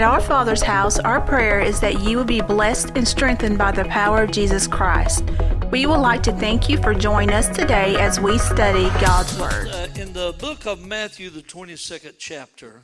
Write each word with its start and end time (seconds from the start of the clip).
At 0.00 0.06
our 0.06 0.22
Father's 0.22 0.62
house, 0.62 0.98
our 0.98 1.20
prayer 1.20 1.60
is 1.60 1.78
that 1.80 2.00
you 2.00 2.16
will 2.16 2.24
be 2.24 2.40
blessed 2.40 2.92
and 2.96 3.06
strengthened 3.06 3.58
by 3.58 3.70
the 3.70 3.84
power 3.84 4.22
of 4.22 4.30
Jesus 4.30 4.66
Christ. 4.66 5.22
We 5.70 5.84
would 5.84 6.00
like 6.00 6.22
to 6.22 6.32
thank 6.32 6.70
you 6.70 6.78
for 6.78 6.94
joining 6.94 7.34
us 7.34 7.48
today 7.48 7.96
as 7.96 8.18
we 8.18 8.38
study 8.38 8.84
God's 8.98 9.38
Word. 9.38 9.68
Uh, 9.68 9.88
in 9.96 10.14
the 10.14 10.34
book 10.38 10.64
of 10.64 10.82
Matthew, 10.82 11.28
the 11.28 11.42
22nd 11.42 12.14
chapter, 12.16 12.80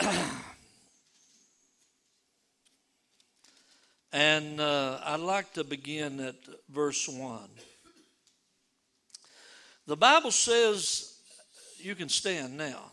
and 4.10 4.58
uh, 4.58 4.98
I'd 5.04 5.20
like 5.20 5.52
to 5.52 5.62
begin 5.62 6.20
at 6.20 6.36
verse 6.70 7.06
1. 7.06 7.40
The 9.86 9.96
Bible 9.96 10.30
says, 10.30 11.18
you 11.76 11.94
can 11.94 12.08
stand 12.08 12.56
now. 12.56 12.92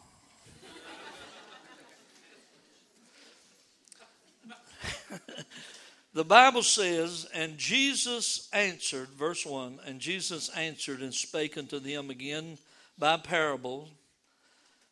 The 6.14 6.26
Bible 6.26 6.64
says, 6.64 7.28
and 7.34 7.58
Jesus 7.58 8.50
answered, 8.54 9.10
verse 9.10 9.46
1, 9.46 9.80
and 9.86 10.00
Jesus 10.00 10.50
answered 10.50 11.02
and 11.02 11.14
spake 11.14 11.58
unto 11.58 11.80
them 11.80 12.10
again 12.10 12.58
by 12.98 13.18
parable, 13.18 13.90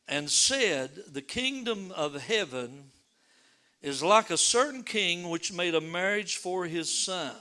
and 0.08 0.30
said, 0.30 0.91
The 1.12 1.22
kingdom 1.22 1.91
of 1.96 2.22
heaven 2.22 2.91
is 3.82 4.02
like 4.02 4.30
a 4.30 4.38
certain 4.38 4.84
king 4.84 5.30
which 5.30 5.54
made 5.54 5.76
a 5.76 5.82
marriage 5.82 6.38
for 6.38 6.66
his 6.66 6.91
son, 6.91 7.35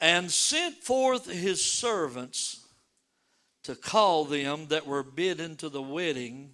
and 0.00 0.30
sent 0.30 0.76
forth 0.76 1.30
his 1.30 1.64
servants 1.64 2.64
to 3.64 3.74
call 3.74 4.24
them 4.24 4.68
that 4.68 4.86
were 4.86 5.02
bidden 5.02 5.56
to 5.56 5.68
the 5.68 5.82
wedding, 5.82 6.50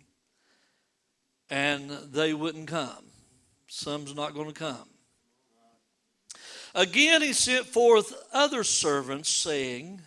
and 1.51 1.91
they 1.91 2.35
wouldn't 2.35 2.67
come. 2.67 3.05
Some's 3.77 4.15
not 4.15 4.35
going 4.35 4.47
to 4.47 4.55
come. 4.55 4.89
Again, 6.77 7.23
he 7.23 7.33
sent 7.33 7.67
forth 7.67 8.15
other 8.33 8.63
servants, 8.63 9.29
saying, 9.29 10.01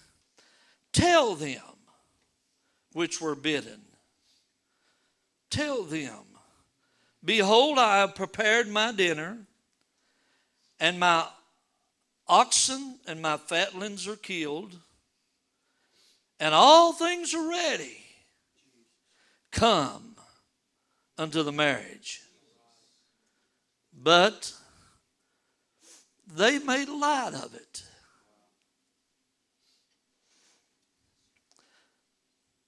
Tell 0.94 1.36
them 1.36 1.62
which 2.94 3.20
were 3.20 3.36
bidden, 3.36 3.82
tell 5.50 5.84
them, 5.84 6.24
Behold, 7.26 7.78
I 7.78 7.98
have 7.98 8.16
prepared 8.16 8.70
my 8.70 8.94
dinner, 8.94 9.38
and 10.80 10.98
my 10.98 11.28
oxen 12.26 13.00
and 13.06 13.22
my 13.22 13.36
fatlings 13.36 14.08
are 14.08 14.16
killed, 14.16 14.80
and 16.40 16.56
all 16.56 16.94
things 16.94 17.34
are 17.34 17.50
ready. 17.50 17.98
Come 19.52 20.16
unto 21.18 21.44
the 21.44 21.52
marriage. 21.52 22.22
But 24.02 24.54
they 26.32 26.60
made 26.60 26.88
light 26.88 27.34
of 27.34 27.56
it. 27.56 27.84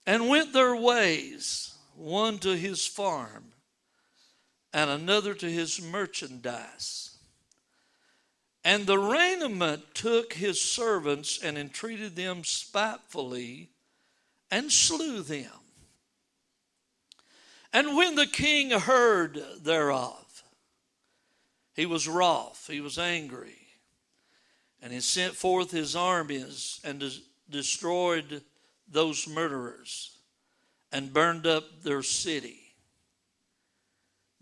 And 0.07 0.27
went 0.27 0.53
their 0.53 0.75
ways, 0.75 1.75
one 1.95 2.39
to 2.39 2.57
his 2.57 2.87
farm, 2.87 3.53
and 4.73 4.89
another 4.89 5.35
to 5.35 5.51
his 5.51 5.79
merchandise. 5.79 7.17
And 8.63 8.87
the 8.87 8.97
raiment 8.97 9.93
took 9.93 10.33
his 10.33 10.61
servants 10.61 11.39
and 11.41 11.57
entreated 11.57 12.15
them 12.15 12.43
spitefully 12.43 13.69
and 14.49 14.71
slew 14.71 15.21
them. 15.21 15.51
And 17.71 17.95
when 17.95 18.15
the 18.15 18.25
king 18.25 18.71
heard 18.71 19.39
thereof, 19.61 20.28
he 21.79 21.85
was 21.85 22.09
wroth, 22.09 22.67
he 22.69 22.81
was 22.81 22.99
angry, 22.99 23.57
and 24.81 24.91
he 24.91 24.99
sent 24.99 25.33
forth 25.33 25.71
his 25.71 25.95
armies 25.95 26.81
and 26.83 26.99
des- 26.99 27.21
destroyed 27.49 28.41
those 28.91 29.29
murderers 29.29 30.17
and 30.91 31.13
burned 31.13 31.47
up 31.47 31.63
their 31.81 32.03
city. 32.03 32.75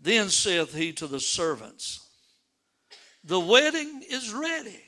Then 0.00 0.30
saith 0.30 0.74
he 0.74 0.92
to 0.94 1.06
the 1.06 1.20
servants, 1.20 2.08
The 3.22 3.38
wedding 3.38 4.02
is 4.10 4.32
ready, 4.32 4.82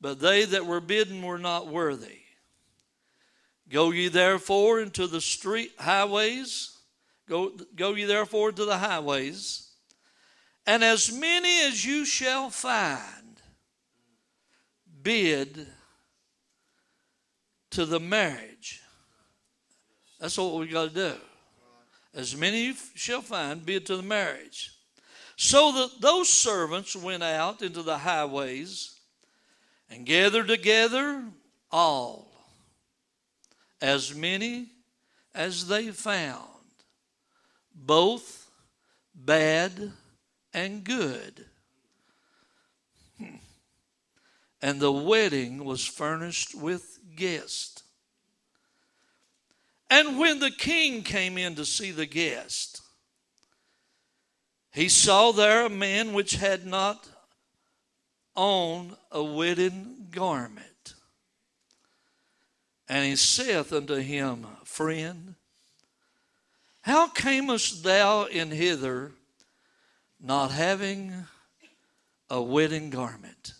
but 0.00 0.18
they 0.18 0.46
that 0.46 0.64
were 0.64 0.80
bidden 0.80 1.20
were 1.20 1.36
not 1.36 1.68
worthy. 1.68 2.20
Go 3.68 3.90
ye 3.90 4.08
therefore 4.08 4.80
into 4.80 5.06
the 5.06 5.20
street 5.20 5.72
highways, 5.78 6.74
go, 7.28 7.52
go 7.76 7.94
ye 7.94 8.06
therefore 8.06 8.50
to 8.52 8.64
the 8.64 8.78
highways 8.78 9.66
and 10.70 10.84
as 10.84 11.10
many 11.10 11.62
as 11.62 11.84
you 11.84 12.04
shall 12.04 12.48
find, 12.48 13.42
bid 15.02 15.66
to 17.70 17.84
the 17.84 17.98
marriage. 17.98 18.80
That's 20.20 20.38
what 20.38 20.54
we 20.54 20.68
got 20.68 20.90
to 20.90 20.94
do. 20.94 21.14
As 22.14 22.36
many 22.36 22.72
shall 22.94 23.20
find, 23.20 23.66
bid 23.66 23.84
to 23.86 23.96
the 23.96 24.04
marriage. 24.04 24.70
So 25.34 25.72
that 25.72 26.00
those 26.00 26.28
servants 26.28 26.94
went 26.94 27.24
out 27.24 27.62
into 27.62 27.82
the 27.82 27.98
highways 27.98 28.94
and 29.90 30.06
gathered 30.06 30.46
together 30.46 31.24
all, 31.72 32.30
as 33.82 34.14
many 34.14 34.68
as 35.34 35.66
they 35.66 35.88
found, 35.88 36.46
both 37.74 38.48
bad 39.12 39.94
and 40.52 40.84
good. 40.84 41.44
Hmm. 43.18 43.36
And 44.62 44.80
the 44.80 44.92
wedding 44.92 45.64
was 45.64 45.84
furnished 45.84 46.54
with 46.54 46.98
guests. 47.16 47.82
And 49.88 50.18
when 50.18 50.38
the 50.38 50.50
king 50.50 51.02
came 51.02 51.36
in 51.36 51.56
to 51.56 51.64
see 51.64 51.90
the 51.90 52.06
guest, 52.06 52.82
he 54.72 54.88
saw 54.88 55.32
there 55.32 55.66
a 55.66 55.70
man 55.70 56.12
which 56.12 56.36
had 56.36 56.64
not 56.64 57.08
on 58.36 58.96
a 59.10 59.22
wedding 59.22 60.06
garment. 60.10 60.94
And 62.88 63.04
he 63.04 63.16
saith 63.16 63.72
unto 63.72 63.96
him, 63.96 64.46
Friend, 64.64 65.34
how 66.82 67.08
camest 67.08 67.82
thou 67.82 68.24
in 68.24 68.50
hither 68.50 69.12
not 70.20 70.50
having 70.50 71.26
a 72.28 72.40
wedding 72.40 72.90
garment. 72.90 73.54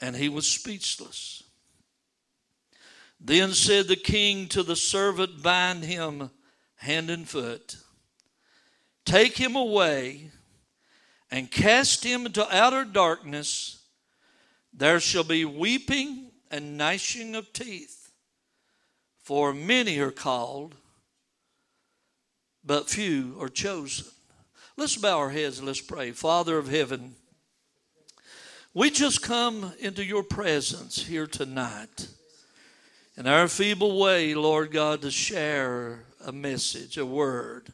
And 0.00 0.16
he 0.16 0.28
was 0.28 0.48
speechless. 0.48 1.42
Then 3.20 3.52
said 3.52 3.86
the 3.86 3.96
king 3.96 4.48
to 4.48 4.62
the 4.62 4.76
servant, 4.76 5.42
Bind 5.42 5.84
him 5.84 6.30
hand 6.76 7.08
and 7.08 7.26
foot, 7.26 7.76
take 9.06 9.38
him 9.38 9.56
away, 9.56 10.30
and 11.30 11.50
cast 11.50 12.04
him 12.04 12.26
into 12.26 12.54
outer 12.54 12.84
darkness. 12.84 13.82
There 14.72 15.00
shall 15.00 15.24
be 15.24 15.44
weeping 15.44 16.30
and 16.50 16.76
gnashing 16.76 17.34
of 17.34 17.52
teeth, 17.52 18.10
for 19.22 19.54
many 19.54 19.98
are 19.98 20.10
called, 20.10 20.74
but 22.62 22.90
few 22.90 23.36
are 23.40 23.48
chosen. 23.48 24.13
Let's 24.76 24.96
bow 24.96 25.18
our 25.18 25.30
heads 25.30 25.58
and 25.58 25.68
let's 25.68 25.80
pray. 25.80 26.10
Father 26.10 26.58
of 26.58 26.68
heaven, 26.68 27.14
we 28.72 28.90
just 28.90 29.22
come 29.22 29.72
into 29.78 30.04
your 30.04 30.24
presence 30.24 31.06
here 31.06 31.28
tonight 31.28 32.08
in 33.16 33.28
our 33.28 33.46
feeble 33.46 34.00
way, 34.00 34.34
Lord 34.34 34.72
God, 34.72 35.02
to 35.02 35.12
share 35.12 36.00
a 36.26 36.32
message, 36.32 36.98
a 36.98 37.06
word, 37.06 37.68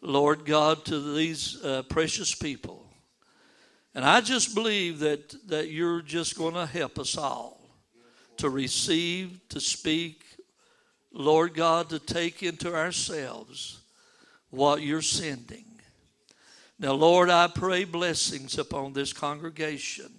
Lord 0.00 0.46
God, 0.46 0.86
to 0.86 1.14
these 1.14 1.62
uh, 1.62 1.82
precious 1.82 2.34
people. 2.34 2.86
And 3.94 4.02
I 4.02 4.22
just 4.22 4.54
believe 4.54 5.00
that, 5.00 5.34
that 5.48 5.70
you're 5.70 6.00
just 6.00 6.38
going 6.38 6.54
to 6.54 6.64
help 6.64 6.98
us 6.98 7.18
all 7.18 7.60
to 8.38 8.48
receive, 8.48 9.38
to 9.50 9.60
speak, 9.60 10.24
Lord 11.12 11.52
God, 11.52 11.90
to 11.90 11.98
take 11.98 12.42
into 12.42 12.74
ourselves 12.74 13.80
what 14.48 14.80
you're 14.80 15.02
sending. 15.02 15.65
Now, 16.78 16.92
Lord, 16.92 17.30
I 17.30 17.46
pray 17.46 17.84
blessings 17.84 18.58
upon 18.58 18.92
this 18.92 19.14
congregation 19.14 20.12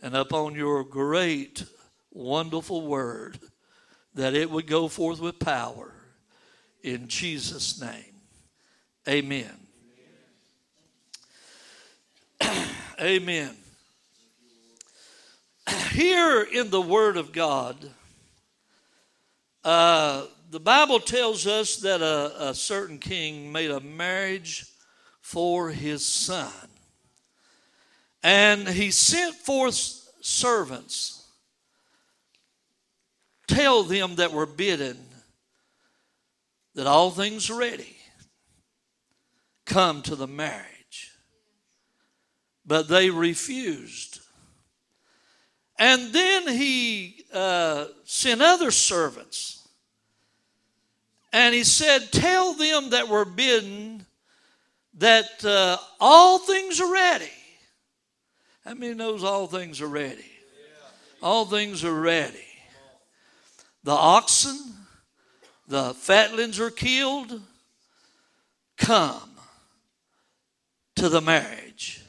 and 0.00 0.16
upon 0.16 0.54
your 0.54 0.82
great, 0.82 1.64
wonderful 2.10 2.86
word, 2.86 3.38
that 4.14 4.34
it 4.34 4.50
would 4.50 4.66
go 4.66 4.88
forth 4.88 5.20
with 5.20 5.38
power. 5.38 5.92
In 6.82 7.08
Jesus' 7.08 7.80
name, 7.80 8.14
amen. 9.08 9.50
Amen. 13.00 13.56
Here 15.92 16.42
in 16.42 16.70
the 16.70 16.80
Word 16.80 17.16
of 17.16 17.32
God, 17.32 17.76
uh, 19.64 20.26
the 20.50 20.60
Bible 20.60 21.00
tells 21.00 21.46
us 21.46 21.76
that 21.78 22.02
a, 22.02 22.50
a 22.50 22.54
certain 22.54 22.98
king 22.98 23.50
made 23.50 23.70
a 23.70 23.80
marriage 23.80 24.66
for 25.24 25.70
his 25.70 26.04
son. 26.04 26.52
And 28.22 28.68
he 28.68 28.90
sent 28.90 29.34
forth 29.34 29.74
servants, 30.20 31.26
tell 33.48 33.84
them 33.84 34.16
that 34.16 34.32
were 34.32 34.44
bidden 34.44 34.98
that 36.74 36.86
all 36.86 37.10
things 37.10 37.48
are 37.48 37.56
ready. 37.56 37.96
Come 39.64 40.02
to 40.02 40.14
the 40.14 40.26
marriage. 40.26 41.12
But 42.66 42.88
they 42.88 43.08
refused. 43.08 44.20
And 45.78 46.12
then 46.12 46.48
he 46.48 47.24
uh, 47.32 47.86
sent 48.04 48.42
other 48.42 48.70
servants. 48.70 49.66
And 51.32 51.54
he 51.54 51.64
said, 51.64 52.12
Tell 52.12 52.52
them 52.52 52.90
that 52.90 53.08
were 53.08 53.24
bidden 53.24 54.04
that 54.98 55.44
uh, 55.44 55.76
all 56.00 56.38
things 56.38 56.80
are 56.80 56.92
ready. 56.92 57.30
How 58.64 58.74
many 58.74 58.94
knows 58.94 59.24
all 59.24 59.46
things 59.46 59.80
are 59.80 59.88
ready? 59.88 60.30
All 61.22 61.44
things 61.44 61.84
are 61.84 62.00
ready. 62.00 62.44
The 63.82 63.92
oxen, 63.92 64.58
the 65.68 65.94
fatlings 65.94 66.60
are 66.60 66.70
killed. 66.70 67.40
Come 68.76 69.30
to 70.96 71.08
the 71.08 71.20
marriage. 71.20 72.02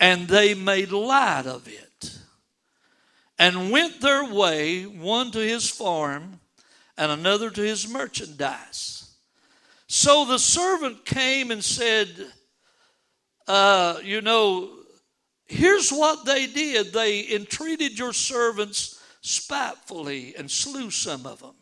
And 0.00 0.28
they 0.28 0.54
made 0.54 0.92
light 0.92 1.46
of 1.46 1.66
it 1.68 2.18
and 3.38 3.70
went 3.70 4.00
their 4.00 4.24
way, 4.24 4.84
one 4.84 5.30
to 5.32 5.38
his 5.38 5.68
farm 5.68 6.40
and 6.96 7.12
another 7.12 7.50
to 7.50 7.60
his 7.60 7.88
merchandise. 7.88 8.97
So 9.88 10.26
the 10.26 10.38
servant 10.38 11.06
came 11.06 11.50
and 11.50 11.64
said, 11.64 12.08
uh, 13.46 13.98
You 14.04 14.20
know, 14.20 14.70
here's 15.46 15.90
what 15.90 16.26
they 16.26 16.46
did 16.46 16.92
they 16.92 17.34
entreated 17.34 17.98
your 17.98 18.12
servants 18.12 19.02
spitefully 19.22 20.34
and 20.36 20.50
slew 20.50 20.90
some 20.90 21.26
of 21.26 21.40
them. 21.40 21.54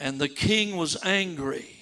And 0.00 0.18
the 0.18 0.28
king 0.28 0.76
was 0.76 0.96
angry. 1.04 1.74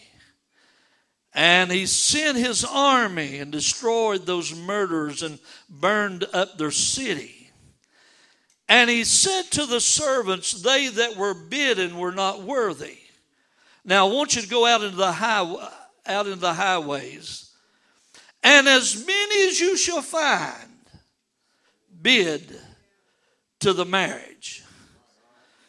And 1.32 1.70
he 1.70 1.86
sent 1.86 2.38
his 2.38 2.64
army 2.64 3.38
and 3.38 3.52
destroyed 3.52 4.26
those 4.26 4.54
murderers 4.56 5.22
and 5.22 5.38
burned 5.68 6.24
up 6.32 6.56
their 6.56 6.70
city. 6.70 7.50
And 8.68 8.90
he 8.90 9.04
said 9.04 9.42
to 9.52 9.66
the 9.66 9.80
servants, 9.80 10.50
They 10.50 10.88
that 10.88 11.16
were 11.16 11.34
bidden 11.34 11.98
were 11.98 12.10
not 12.10 12.42
worthy. 12.42 12.96
Now 13.86 14.08
I 14.08 14.12
want 14.12 14.34
you 14.34 14.42
to 14.42 14.48
go 14.48 14.66
out 14.66 14.82
into 14.82 14.96
the 14.96 15.12
high, 15.12 15.70
out 16.06 16.26
into 16.26 16.40
the 16.40 16.52
highways, 16.52 17.52
and 18.42 18.66
as 18.68 19.06
many 19.06 19.48
as 19.48 19.60
you 19.60 19.76
shall 19.76 20.02
find, 20.02 20.70
bid 22.02 22.58
to 23.60 23.72
the 23.72 23.84
marriage. 23.84 24.64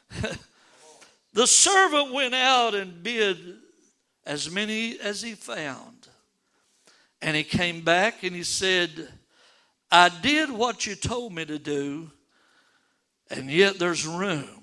the 1.34 1.46
servant 1.46 2.12
went 2.12 2.34
out 2.34 2.74
and 2.74 3.04
bid 3.04 3.38
as 4.26 4.50
many 4.50 5.00
as 5.00 5.22
he 5.22 5.34
found. 5.34 6.08
And 7.22 7.36
he 7.36 7.44
came 7.44 7.82
back 7.82 8.24
and 8.24 8.36
he 8.36 8.44
said, 8.44 9.10
I 9.92 10.10
did 10.10 10.52
what 10.52 10.86
you 10.86 10.96
told 10.96 11.34
me 11.34 11.46
to 11.46 11.60
do, 11.60 12.12
and 13.30 13.50
yet 13.50 13.78
there's 13.80 14.06
room. 14.06 14.57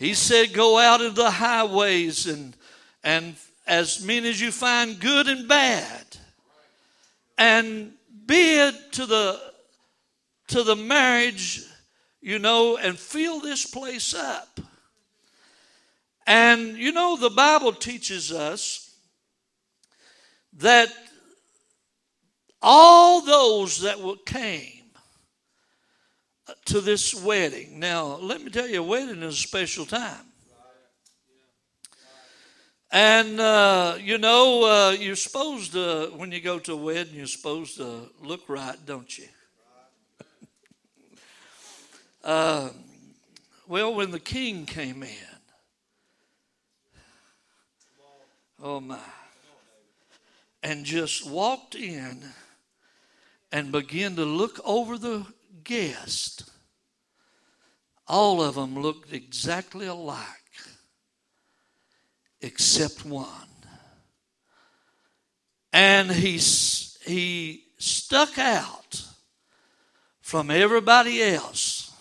He 0.00 0.14
said, 0.14 0.54
Go 0.54 0.78
out 0.78 1.02
of 1.02 1.14
the 1.14 1.30
highways 1.30 2.26
and, 2.26 2.56
and 3.04 3.36
as 3.66 4.02
many 4.02 4.30
as 4.30 4.40
you 4.40 4.50
find 4.50 4.98
good 4.98 5.28
and 5.28 5.46
bad, 5.46 6.06
and 7.36 7.92
bid 8.24 8.74
to 8.92 9.04
the 9.04 9.38
to 10.48 10.62
the 10.62 10.74
marriage, 10.74 11.62
you 12.22 12.38
know, 12.38 12.78
and 12.78 12.98
fill 12.98 13.40
this 13.40 13.66
place 13.66 14.14
up. 14.14 14.58
And 16.26 16.78
you 16.78 16.92
know, 16.92 17.18
the 17.18 17.28
Bible 17.28 17.74
teaches 17.74 18.32
us 18.32 18.94
that 20.54 20.88
all 22.62 23.20
those 23.20 23.82
that 23.82 24.00
were 24.00 24.16
came 24.24 24.79
to 26.66 26.80
this 26.80 27.14
wedding. 27.14 27.78
Now, 27.78 28.16
let 28.16 28.42
me 28.42 28.50
tell 28.50 28.68
you, 28.68 28.80
a 28.80 28.86
wedding 28.86 29.22
is 29.22 29.34
a 29.34 29.36
special 29.36 29.86
time. 29.86 30.26
And, 32.92 33.38
uh, 33.38 33.98
you 34.00 34.18
know, 34.18 34.64
uh, 34.64 34.90
you're 34.90 35.14
supposed 35.14 35.72
to, 35.72 36.12
when 36.16 36.32
you 36.32 36.40
go 36.40 36.58
to 36.58 36.72
a 36.72 36.76
wedding, 36.76 37.14
you're 37.14 37.26
supposed 37.26 37.76
to 37.76 38.10
look 38.20 38.48
right, 38.48 38.76
don't 38.84 39.16
you? 39.16 39.28
uh, 42.24 42.70
well, 43.68 43.94
when 43.94 44.10
the 44.10 44.18
king 44.18 44.66
came 44.66 45.04
in, 45.04 45.08
oh 48.60 48.80
my, 48.80 48.98
and 50.64 50.84
just 50.84 51.30
walked 51.30 51.76
in 51.76 52.22
and 53.52 53.70
began 53.70 54.16
to 54.16 54.24
look 54.24 54.60
over 54.64 54.98
the 54.98 55.24
guest, 55.64 56.50
all 58.06 58.42
of 58.42 58.54
them 58.56 58.80
looked 58.80 59.12
exactly 59.12 59.86
alike 59.86 60.26
except 62.40 63.04
one. 63.04 63.32
And 65.72 66.10
he, 66.10 66.38
he 67.04 67.64
stuck 67.78 68.38
out 68.38 69.04
from 70.20 70.50
everybody 70.50 71.22
else 71.22 71.92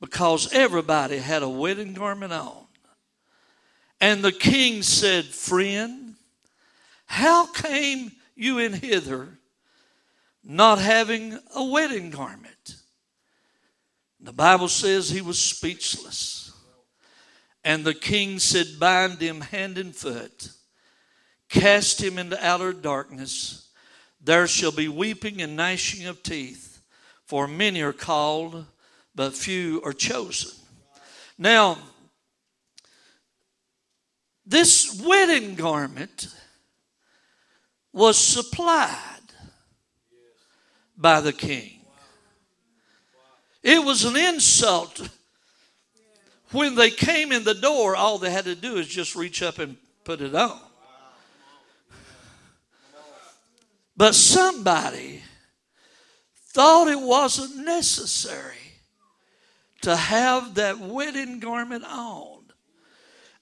because 0.00 0.52
everybody 0.52 1.18
had 1.18 1.42
a 1.42 1.48
wedding 1.48 1.94
garment 1.94 2.32
on. 2.32 2.66
And 4.00 4.22
the 4.22 4.32
king 4.32 4.82
said, 4.82 5.24
Friend, 5.24 6.14
how 7.06 7.46
came 7.46 8.12
you 8.34 8.58
in 8.58 8.74
hither 8.74 9.35
not 10.46 10.78
having 10.78 11.38
a 11.54 11.64
wedding 11.64 12.10
garment? 12.10 12.76
The 14.20 14.32
Bible 14.32 14.68
says 14.68 15.10
he 15.10 15.20
was 15.20 15.38
speechless. 15.38 16.52
And 17.64 17.84
the 17.84 17.94
king 17.94 18.38
said, 18.38 18.78
Bind 18.78 19.20
him 19.20 19.40
hand 19.40 19.76
and 19.76 19.94
foot, 19.94 20.50
cast 21.48 22.00
him 22.00 22.16
into 22.16 22.44
outer 22.46 22.72
darkness. 22.72 23.70
There 24.20 24.46
shall 24.46 24.72
be 24.72 24.88
weeping 24.88 25.42
and 25.42 25.56
gnashing 25.56 26.06
of 26.06 26.22
teeth, 26.22 26.80
for 27.24 27.48
many 27.48 27.82
are 27.82 27.92
called, 27.92 28.66
but 29.14 29.34
few 29.34 29.82
are 29.84 29.92
chosen. 29.92 30.52
Now, 31.36 31.78
this 34.44 35.02
wedding 35.04 35.56
garment 35.56 36.28
was 37.92 38.16
supplied 38.16 39.15
by 40.96 41.20
the 41.20 41.32
king. 41.32 41.80
It 43.62 43.84
was 43.84 44.04
an 44.04 44.16
insult. 44.16 45.08
When 46.52 46.74
they 46.76 46.90
came 46.90 47.32
in 47.32 47.44
the 47.44 47.54
door, 47.54 47.96
all 47.96 48.18
they 48.18 48.30
had 48.30 48.44
to 48.44 48.54
do 48.54 48.76
is 48.76 48.86
just 48.86 49.16
reach 49.16 49.42
up 49.42 49.58
and 49.58 49.76
put 50.04 50.20
it 50.20 50.34
on. 50.34 50.60
But 53.96 54.14
somebody 54.14 55.22
thought 56.50 56.88
it 56.88 57.00
wasn't 57.00 57.64
necessary 57.64 58.54
to 59.82 59.96
have 59.96 60.54
that 60.54 60.78
wedding 60.78 61.40
garment 61.40 61.84
on. 61.84 62.44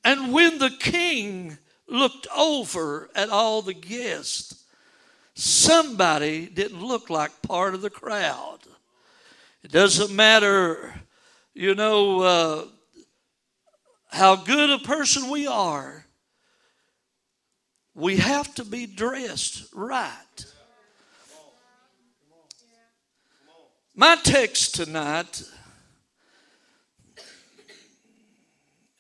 And 0.05 0.33
when 0.33 0.59
the 0.59 0.71
king 0.71 1.59
looked 1.89 2.27
over 2.35 3.11
at 3.15 3.31
all 3.31 3.63
the 3.63 3.75
guests, 3.75 4.64
somebody 5.35 6.47
didn't 6.47 6.83
look 6.83 7.11
like 7.11 7.43
part 7.43 7.75
of 7.75 7.83
the 7.83 7.91
crowd. 7.91 8.59
It 9.63 9.73
doesn't 9.73 10.15
matter, 10.15 10.95
you 11.55 11.75
know, 11.75 12.21
uh, 12.21 12.65
how 14.09 14.37
good 14.37 14.71
a 14.71 14.79
person 14.79 15.31
we 15.31 15.47
are, 15.47 16.07
we 17.95 18.17
have 18.17 18.55
to 18.57 18.65
be 18.65 18.87
dressed 18.87 19.73
right. 19.75 20.45
My 23.97 24.17
text 24.17 24.75
tonight 24.75 25.45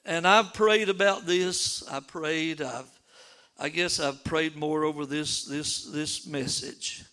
And 0.07 0.27
I've 0.27 0.53
prayed 0.53 0.91
about 0.91 1.25
this. 1.25 1.83
I 1.89 2.01
prayed. 2.01 2.61
I've, 2.61 2.91
I 3.59 3.69
guess 3.69 4.01
I've 4.01 4.25
prayed 4.25 4.57
more 4.57 4.85
over 4.85 5.07
this 5.07 5.45
this 5.45 5.85
this 5.85 6.27
message. 6.27 7.05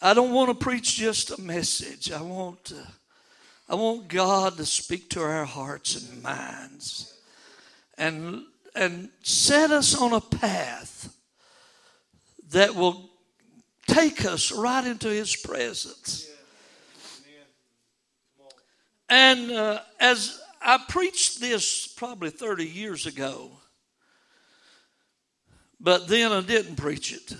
I 0.00 0.14
don't 0.14 0.32
want 0.32 0.48
to 0.48 0.64
preach 0.64 0.96
just 0.96 1.30
a 1.30 1.40
message. 1.40 2.10
I 2.12 2.22
want 2.22 2.72
I 3.72 3.74
want 3.74 4.08
God 4.08 4.58
to 4.58 4.66
speak 4.66 5.08
to 5.10 5.22
our 5.22 5.46
hearts 5.46 5.96
and 5.96 6.22
minds 6.22 7.16
and, 7.96 8.42
and 8.74 9.08
set 9.22 9.70
us 9.70 9.98
on 9.98 10.12
a 10.12 10.20
path 10.20 11.16
that 12.50 12.74
will 12.74 13.08
take 13.86 14.26
us 14.26 14.52
right 14.52 14.84
into 14.86 15.08
His 15.08 15.34
presence. 15.36 16.28
And 19.08 19.50
uh, 19.50 19.80
as 19.98 20.41
I 20.64 20.78
preached 20.88 21.40
this 21.40 21.86
probably 21.86 22.30
30 22.30 22.64
years 22.66 23.06
ago, 23.06 23.50
but 25.80 26.08
then 26.08 26.32
I 26.32 26.40
didn't 26.40 26.76
preach 26.76 27.12
it. 27.12 27.34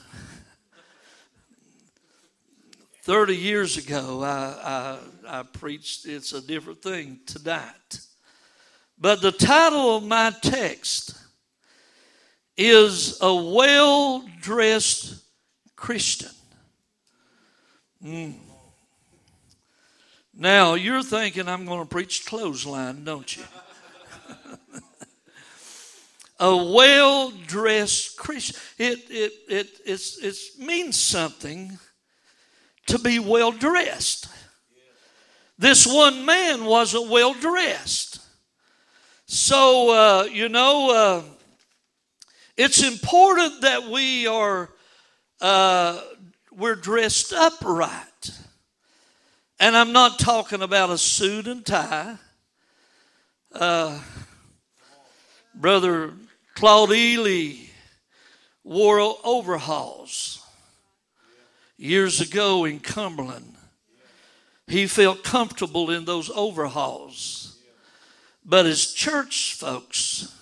30 3.02 3.36
years 3.36 3.76
ago, 3.76 4.22
I, 4.22 4.98
I, 5.28 5.40
I, 5.40 5.42
preached 5.42 6.06
it's 6.06 6.32
a 6.32 6.40
different 6.40 6.82
thing 6.82 7.18
tonight. 7.26 8.00
But 8.96 9.20
the 9.20 9.32
title 9.32 9.96
of 9.96 10.04
my 10.04 10.32
text 10.40 11.16
is 12.56 13.18
A 13.20 13.34
Well 13.34 14.24
Dressed 14.40 15.16
Christian. 15.74 16.30
Mm. 18.04 18.51
Now, 20.42 20.74
you're 20.74 21.04
thinking 21.04 21.46
I'm 21.46 21.66
going 21.66 21.78
to 21.78 21.86
preach 21.86 22.26
clothesline, 22.26 23.04
don't 23.04 23.36
you? 23.36 23.44
a 26.40 26.56
well 26.56 27.30
dressed 27.46 28.16
Christian. 28.16 28.56
It, 28.76 28.98
it, 29.08 29.32
it, 29.48 29.68
it's, 29.86 30.18
it 30.18 30.36
means 30.58 30.98
something 30.98 31.78
to 32.86 32.98
be 32.98 33.20
well 33.20 33.52
dressed. 33.52 34.26
This 35.58 35.86
one 35.86 36.24
man 36.26 36.64
wasn't 36.64 37.08
well 37.08 37.34
dressed. 37.34 38.18
So, 39.26 39.90
uh, 39.90 40.24
you 40.24 40.48
know, 40.48 40.90
uh, 40.90 41.22
it's 42.56 42.82
important 42.82 43.60
that 43.60 43.84
we 43.84 44.26
are 44.26 44.70
uh, 45.40 46.00
we're 46.50 46.74
dressed 46.74 47.32
up 47.32 47.64
right. 47.64 48.11
And 49.62 49.76
I'm 49.76 49.92
not 49.92 50.18
talking 50.18 50.60
about 50.60 50.90
a 50.90 50.98
suit 50.98 51.46
and 51.46 51.64
tie. 51.64 52.16
Uh, 53.52 53.96
Brother 55.54 56.14
Claude 56.56 56.90
Ely 56.90 57.68
wore 58.64 59.14
overalls 59.22 60.44
years 61.76 62.20
ago 62.20 62.64
in 62.64 62.80
Cumberland. 62.80 63.54
He 64.66 64.88
felt 64.88 65.22
comfortable 65.22 65.92
in 65.92 66.06
those 66.06 66.28
overhauls. 66.34 67.56
But 68.44 68.66
his 68.66 68.92
church 68.92 69.54
folks 69.54 70.36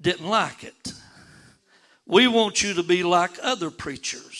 didn't 0.00 0.28
like 0.28 0.62
it. 0.62 0.92
We 2.06 2.28
want 2.28 2.62
you 2.62 2.74
to 2.74 2.84
be 2.84 3.02
like 3.02 3.32
other 3.42 3.72
preachers. 3.72 4.31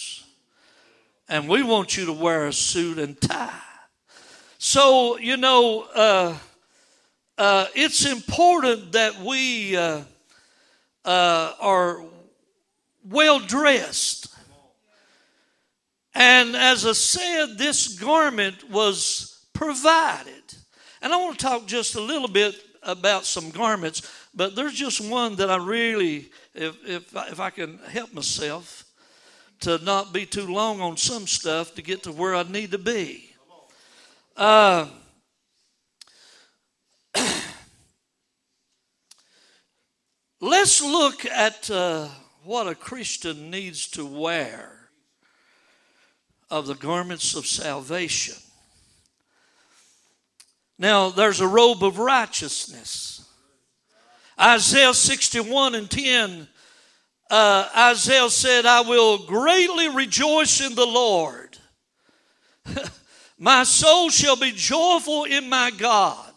And 1.33 1.49
we 1.49 1.63
want 1.63 1.97
you 1.97 2.05
to 2.05 2.13
wear 2.13 2.47
a 2.47 2.53
suit 2.53 2.99
and 2.99 3.19
tie. 3.19 3.51
So, 4.59 5.17
you 5.17 5.39
know, 5.39 5.87
uh, 5.95 6.37
uh, 7.39 7.67
it's 7.75 8.05
important 8.05 8.93
that 8.93 9.19
we 9.19 9.75
uh, 9.75 10.03
uh 11.07 11.53
are 11.59 12.05
well 13.09 13.41
dressed 13.41 14.29
and 16.15 16.55
as 16.55 16.85
I 16.85 16.93
said, 16.93 17.57
this 17.57 17.99
garment 17.99 18.69
was 18.69 19.47
provided. 19.55 20.43
And 21.01 21.15
I 21.15 21.17
want 21.17 21.39
to 21.39 21.47
talk 21.47 21.67
just 21.67 21.95
a 21.95 22.01
little 22.01 22.29
bit 22.29 22.55
about 22.83 23.25
some 23.25 23.49
garments, 23.49 24.03
but 24.35 24.55
there's 24.55 24.75
just 24.75 25.01
one 25.01 25.37
that 25.37 25.51
I 25.51 25.57
really, 25.57 26.31
if, 26.55 26.77
if, 26.87 27.17
if 27.17 27.41
I 27.41 27.49
can 27.49 27.79
help 27.89 28.13
myself 28.13 28.82
to 29.63 29.79
not 29.79 30.13
be 30.13 30.27
too 30.27 30.47
long 30.47 30.81
on 30.81 30.97
some 30.97 31.27
stuff 31.27 31.75
to 31.75 31.83
get 31.83 32.03
to 32.03 32.13
where 32.13 32.35
I 32.35 32.43
need 32.43 32.73
to 32.73 32.79
be. 32.79 33.31
Uh, 34.37 34.87
let's 40.41 40.83
look 40.83 41.25
at 41.27 41.71
uh, 41.71 42.09
what 42.45 42.67
a 42.67 42.75
Christian 42.75 43.51
needs 43.51 43.89
to 43.91 44.05
wear 44.05 44.91
of 46.51 46.67
the 46.67 46.75
garments 46.75 47.37
of 47.37 47.47
salvation. 47.47 48.35
Now, 50.77 51.11
there's 51.11 51.41
a 51.41 51.47
robe 51.47 51.85
of 51.85 51.99
righteousness. 51.99 53.29
Isaiah 54.41 54.93
61 54.93 55.77
and 55.77 55.89
10, 55.89 56.49
uh, 57.33 57.67
Isaiah 57.75 58.29
said, 58.29 58.67
I 58.67 58.83
will 58.83 59.17
greatly 59.25 59.89
rejoice 59.89 60.61
in 60.61 60.75
the 60.75 60.85
Lord. 60.85 61.57
my 63.39 63.65
soul 63.65 64.11
shall 64.11 64.37
be 64.37 64.53
joyful 64.53 65.25
in 65.25 65.49
my 65.49 65.71
God, 65.71 66.31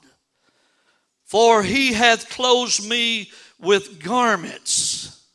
for 1.26 1.64
he 1.64 1.92
hath 1.92 2.30
clothed 2.30 2.88
me 2.88 3.30
with 3.60 4.02
garments, 4.02 5.28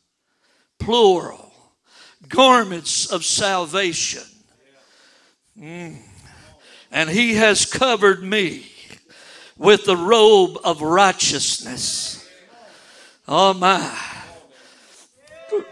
plural, 0.79 1.53
garments 2.27 3.11
of 3.11 3.23
salvation. 3.23 4.23
Mm. 5.59 5.97
And 6.91 7.07
he 7.07 7.35
has 7.35 7.67
covered 7.67 8.23
me 8.23 8.65
with 9.59 9.85
the 9.85 9.95
robe 9.95 10.57
of 10.63 10.81
righteousness. 10.81 12.27
Oh 13.27 13.53
my. 13.53 14.10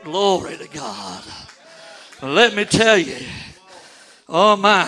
Glory 0.03 0.57
to 0.57 0.67
God. 0.67 1.23
Let 2.21 2.53
me 2.53 2.65
tell 2.65 2.97
you, 2.97 3.17
oh 4.27 4.55
my, 4.55 4.87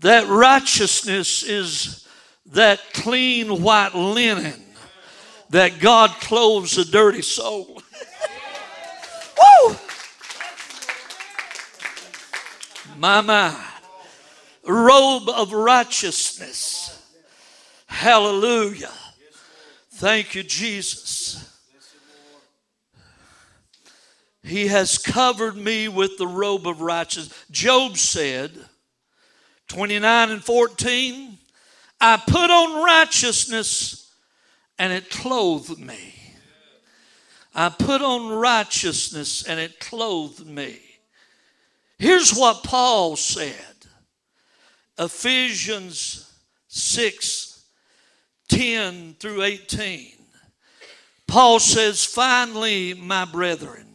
that 0.00 0.26
righteousness 0.28 1.42
is 1.42 2.06
that 2.46 2.80
clean 2.92 3.62
white 3.62 3.94
linen 3.94 4.62
that 5.50 5.80
God 5.80 6.10
clothes 6.20 6.76
a 6.76 6.84
dirty 6.84 7.22
soul. 7.22 7.82
Woo! 9.64 9.76
My, 12.98 13.20
my. 13.20 13.64
Robe 14.64 15.30
of 15.30 15.52
righteousness. 15.54 17.02
Hallelujah. 17.86 18.92
Thank 19.92 20.34
you, 20.34 20.42
Jesus. 20.42 21.47
He 24.48 24.68
has 24.68 24.96
covered 24.96 25.56
me 25.56 25.88
with 25.88 26.16
the 26.16 26.26
robe 26.26 26.66
of 26.66 26.80
righteousness. 26.80 27.44
Job 27.50 27.98
said, 27.98 28.52
29 29.68 30.30
and 30.30 30.42
14, 30.42 31.38
I 32.00 32.16
put 32.16 32.50
on 32.50 32.82
righteousness 32.82 34.10
and 34.78 34.92
it 34.92 35.10
clothed 35.10 35.78
me. 35.78 36.14
I 37.54 37.68
put 37.68 38.00
on 38.00 38.38
righteousness 38.38 39.42
and 39.42 39.60
it 39.60 39.80
clothed 39.80 40.46
me. 40.46 40.78
Here's 41.98 42.34
what 42.34 42.62
Paul 42.62 43.16
said 43.16 43.54
Ephesians 44.98 46.32
6 46.68 47.64
10 48.48 49.16
through 49.20 49.42
18. 49.42 50.12
Paul 51.26 51.60
says, 51.60 52.04
Finally, 52.04 52.94
my 52.94 53.26
brethren, 53.26 53.87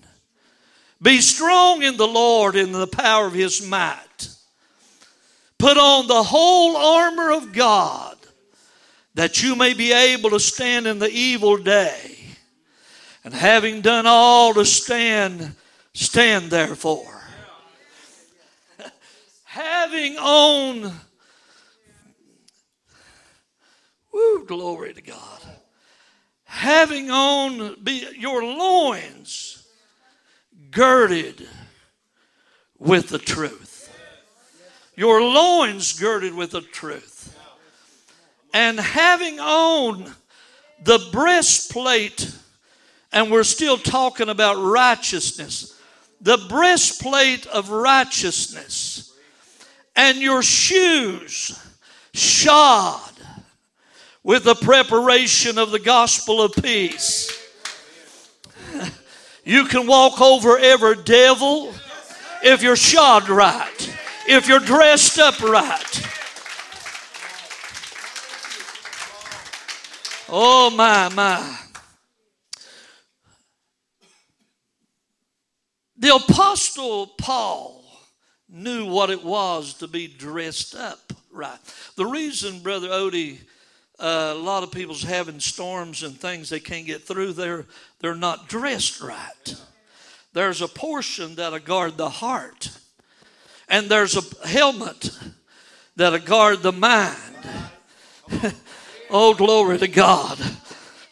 be 1.03 1.19
strong 1.19 1.83
in 1.83 1.97
the 1.97 2.07
Lord 2.07 2.55
and 2.55 2.69
in 2.69 2.79
the 2.79 2.87
power 2.87 3.27
of 3.27 3.33
his 3.33 3.61
might. 3.61 4.29
Put 5.59 5.77
on 5.77 6.07
the 6.07 6.23
whole 6.23 6.77
armor 6.77 7.31
of 7.33 7.51
God 7.51 8.17
that 9.13 9.43
you 9.43 9.55
may 9.55 9.73
be 9.73 9.91
able 9.91 10.29
to 10.31 10.39
stand 10.39 10.87
in 10.87 10.99
the 10.99 11.09
evil 11.09 11.57
day. 11.57 12.17
And 13.25 13.33
having 13.33 13.81
done 13.81 14.05
all 14.07 14.53
to 14.53 14.65
stand, 14.65 15.55
stand 15.93 16.49
therefore 16.49 17.21
having 19.43 20.17
on, 20.17 20.93
woo, 24.11 24.45
glory 24.45 24.93
to 24.93 25.01
God, 25.01 25.41
having 26.43 27.11
on 27.11 27.81
be, 27.81 28.05
your 28.17 28.43
loins 28.43 29.62
girded 30.73 31.47
with 32.79 33.09
the 33.09 33.17
truth. 33.17 33.89
Your 34.95 35.21
loins 35.21 35.99
girded 35.99 36.33
with 36.33 36.51
the 36.51 36.61
truth. 36.61 37.35
And 38.53 38.79
having 38.79 39.39
on 39.39 40.13
the 40.83 40.99
breastplate, 41.11 42.31
and 43.11 43.31
we're 43.31 43.43
still 43.43 43.77
talking 43.77 44.29
about 44.29 44.55
righteousness, 44.55 45.79
the 46.21 46.37
breastplate 46.49 47.47
of 47.47 47.69
righteousness 47.69 49.13
and 49.95 50.17
your 50.17 50.41
shoes 50.41 51.59
shod 52.13 53.11
with 54.23 54.43
the 54.43 54.55
preparation 54.55 55.57
of 55.57 55.71
the 55.71 55.79
gospel 55.79 56.41
of 56.41 56.53
peace. 56.53 57.42
You 59.43 59.65
can 59.65 59.87
walk 59.87 60.21
over 60.21 60.57
every 60.57 60.95
devil 61.03 61.73
if 62.43 62.61
you're 62.61 62.75
shod 62.75 63.27
right, 63.29 63.95
if 64.27 64.47
you're 64.47 64.59
dressed 64.59 65.19
up 65.19 65.41
right. 65.41 66.09
Oh, 70.29 70.69
my, 70.71 71.09
my. 71.09 71.57
The 75.97 76.15
Apostle 76.15 77.07
Paul 77.19 77.83
knew 78.49 78.85
what 78.85 79.09
it 79.09 79.23
was 79.23 79.75
to 79.75 79.87
be 79.87 80.07
dressed 80.07 80.75
up 80.75 81.13
right. 81.31 81.59
The 81.95 82.05
reason, 82.05 82.59
Brother 82.59 82.89
Odie, 82.89 83.39
uh, 83.99 84.33
a 84.35 84.39
lot 84.39 84.63
of 84.63 84.71
people's 84.71 85.03
having 85.03 85.39
storms 85.39 86.03
and 86.03 86.19
things 86.19 86.49
they 86.49 86.59
can't 86.59 86.85
get 86.85 87.03
through, 87.03 87.33
they're, 87.33 87.65
they're 87.99 88.15
not 88.15 88.49
dressed 88.49 89.01
right. 89.01 89.55
There's 90.33 90.61
a 90.61 90.67
portion 90.67 91.35
that'll 91.35 91.59
guard 91.59 91.97
the 91.97 92.09
heart, 92.09 92.69
and 93.69 93.87
there's 93.87 94.17
a 94.17 94.47
helmet 94.47 95.11
that'll 95.95 96.19
guard 96.19 96.63
the 96.63 96.71
mind. 96.71 97.17
oh, 99.11 99.35
glory 99.35 99.77
to 99.77 99.87
God. 99.87 100.39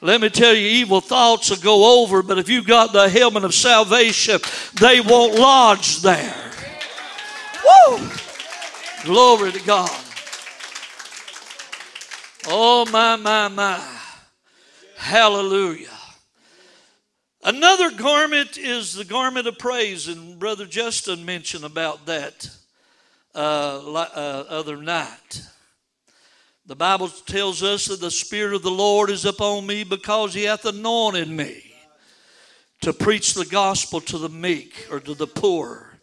Let 0.03 0.19
me 0.19 0.29
tell 0.29 0.55
you, 0.55 0.67
evil 0.67 0.99
thoughts 0.99 1.51
will 1.51 1.57
go 1.57 2.01
over, 2.01 2.23
but 2.23 2.39
if 2.39 2.49
you've 2.49 2.65
got 2.65 2.91
the 2.91 3.07
helmet 3.07 3.43
of 3.43 3.53
salvation, 3.53 4.39
they 4.79 4.99
won't 4.99 5.35
lodge 5.35 6.01
there. 6.01 6.51
Woo! 7.63 8.09
Glory 9.03 9.51
to 9.51 9.59
God. 9.63 10.10
Oh, 12.47 12.85
my, 12.91 13.15
my, 13.17 13.47
my. 13.49 13.79
Hallelujah. 14.97 15.87
Another 17.43 17.91
garment 17.91 18.57
is 18.57 18.95
the 18.95 19.05
garment 19.05 19.47
of 19.47 19.59
praise, 19.59 20.07
and 20.07 20.39
Brother 20.39 20.65
Justin 20.65 21.23
mentioned 21.23 21.63
about 21.63 22.05
that 22.07 22.49
uh, 23.35 23.93
uh, 23.93 24.45
other 24.49 24.77
night. 24.77 25.43
The 26.65 26.75
Bible 26.75 27.09
tells 27.09 27.61
us 27.61 27.85
that 27.85 27.99
the 27.99 28.11
Spirit 28.11 28.55
of 28.55 28.63
the 28.63 28.71
Lord 28.71 29.11
is 29.11 29.25
upon 29.25 29.67
me 29.67 29.83
because 29.83 30.33
He 30.33 30.43
hath 30.43 30.65
anointed 30.65 31.29
me 31.29 31.73
to 32.81 32.91
preach 32.91 33.35
the 33.35 33.45
gospel 33.45 34.01
to 34.01 34.17
the 34.17 34.29
meek 34.29 34.87
or 34.91 34.99
to 34.99 35.13
the 35.13 35.27
poor 35.27 35.99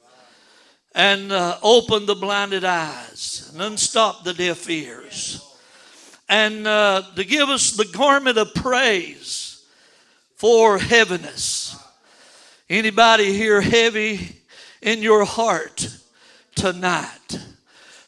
and 0.94 1.32
uh, 1.32 1.58
open 1.62 2.06
the 2.06 2.14
blinded 2.14 2.64
eyes 2.64 3.50
and 3.52 3.62
unstop 3.62 4.22
the 4.22 4.34
deaf 4.34 4.68
ears 4.70 5.47
and 6.28 6.66
uh, 6.66 7.02
to 7.16 7.24
give 7.24 7.48
us 7.48 7.72
the 7.72 7.86
garment 7.86 8.38
of 8.38 8.54
praise 8.54 9.64
for 10.36 10.78
heaviness. 10.78 11.76
Anybody 12.68 13.32
here 13.32 13.60
heavy 13.60 14.36
in 14.82 15.02
your 15.02 15.24
heart 15.24 15.88
tonight? 16.54 17.40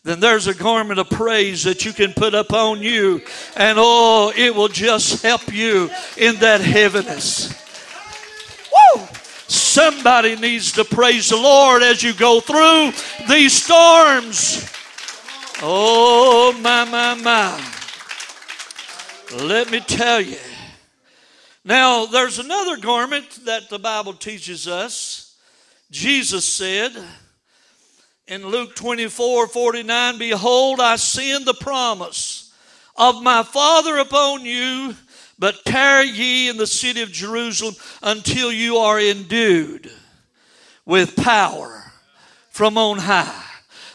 Then 0.02 0.20
there's 0.20 0.46
a 0.46 0.54
garment 0.54 0.98
of 0.98 1.10
praise 1.10 1.64
that 1.64 1.84
you 1.84 1.92
can 1.92 2.12
put 2.12 2.34
upon 2.34 2.80
you, 2.80 3.20
and 3.56 3.78
oh, 3.78 4.32
it 4.34 4.54
will 4.54 4.68
just 4.68 5.22
help 5.22 5.52
you 5.52 5.90
in 6.16 6.36
that 6.36 6.60
heaviness. 6.60 7.52
Woo! 8.72 9.06
Somebody 9.46 10.36
needs 10.36 10.72
to 10.72 10.84
praise 10.84 11.28
the 11.28 11.36
Lord 11.36 11.82
as 11.82 12.02
you 12.02 12.14
go 12.14 12.40
through 12.40 12.92
these 13.28 13.52
storms. 13.52 14.70
Oh, 15.62 16.56
my, 16.62 16.84
my, 16.84 17.14
my. 17.14 17.79
Let 19.32 19.70
me 19.70 19.80
tell 19.80 20.20
you. 20.20 20.38
Now, 21.64 22.06
there's 22.06 22.38
another 22.40 22.78
garment 22.78 23.44
that 23.44 23.68
the 23.68 23.78
Bible 23.78 24.12
teaches 24.12 24.66
us. 24.66 25.36
Jesus 25.90 26.44
said 26.44 26.92
in 28.26 28.46
Luke 28.46 28.74
24 28.74 29.46
49, 29.46 30.18
Behold, 30.18 30.80
I 30.80 30.96
send 30.96 31.46
the 31.46 31.54
promise 31.54 32.52
of 32.96 33.22
my 33.22 33.44
Father 33.44 33.98
upon 33.98 34.44
you, 34.44 34.96
but 35.38 35.64
tarry 35.64 36.08
ye 36.08 36.48
in 36.48 36.56
the 36.56 36.66
city 36.66 37.02
of 37.02 37.12
Jerusalem 37.12 37.74
until 38.02 38.50
you 38.50 38.78
are 38.78 38.98
endued 38.98 39.92
with 40.84 41.14
power 41.14 41.92
from 42.50 42.76
on 42.76 42.98
high. 42.98 43.44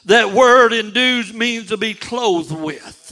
That 0.06 0.32
word 0.32 0.72
endued 0.72 1.36
means 1.36 1.68
to 1.68 1.78
be 1.78 1.94
clothed 1.94 2.52
with. 2.52 3.05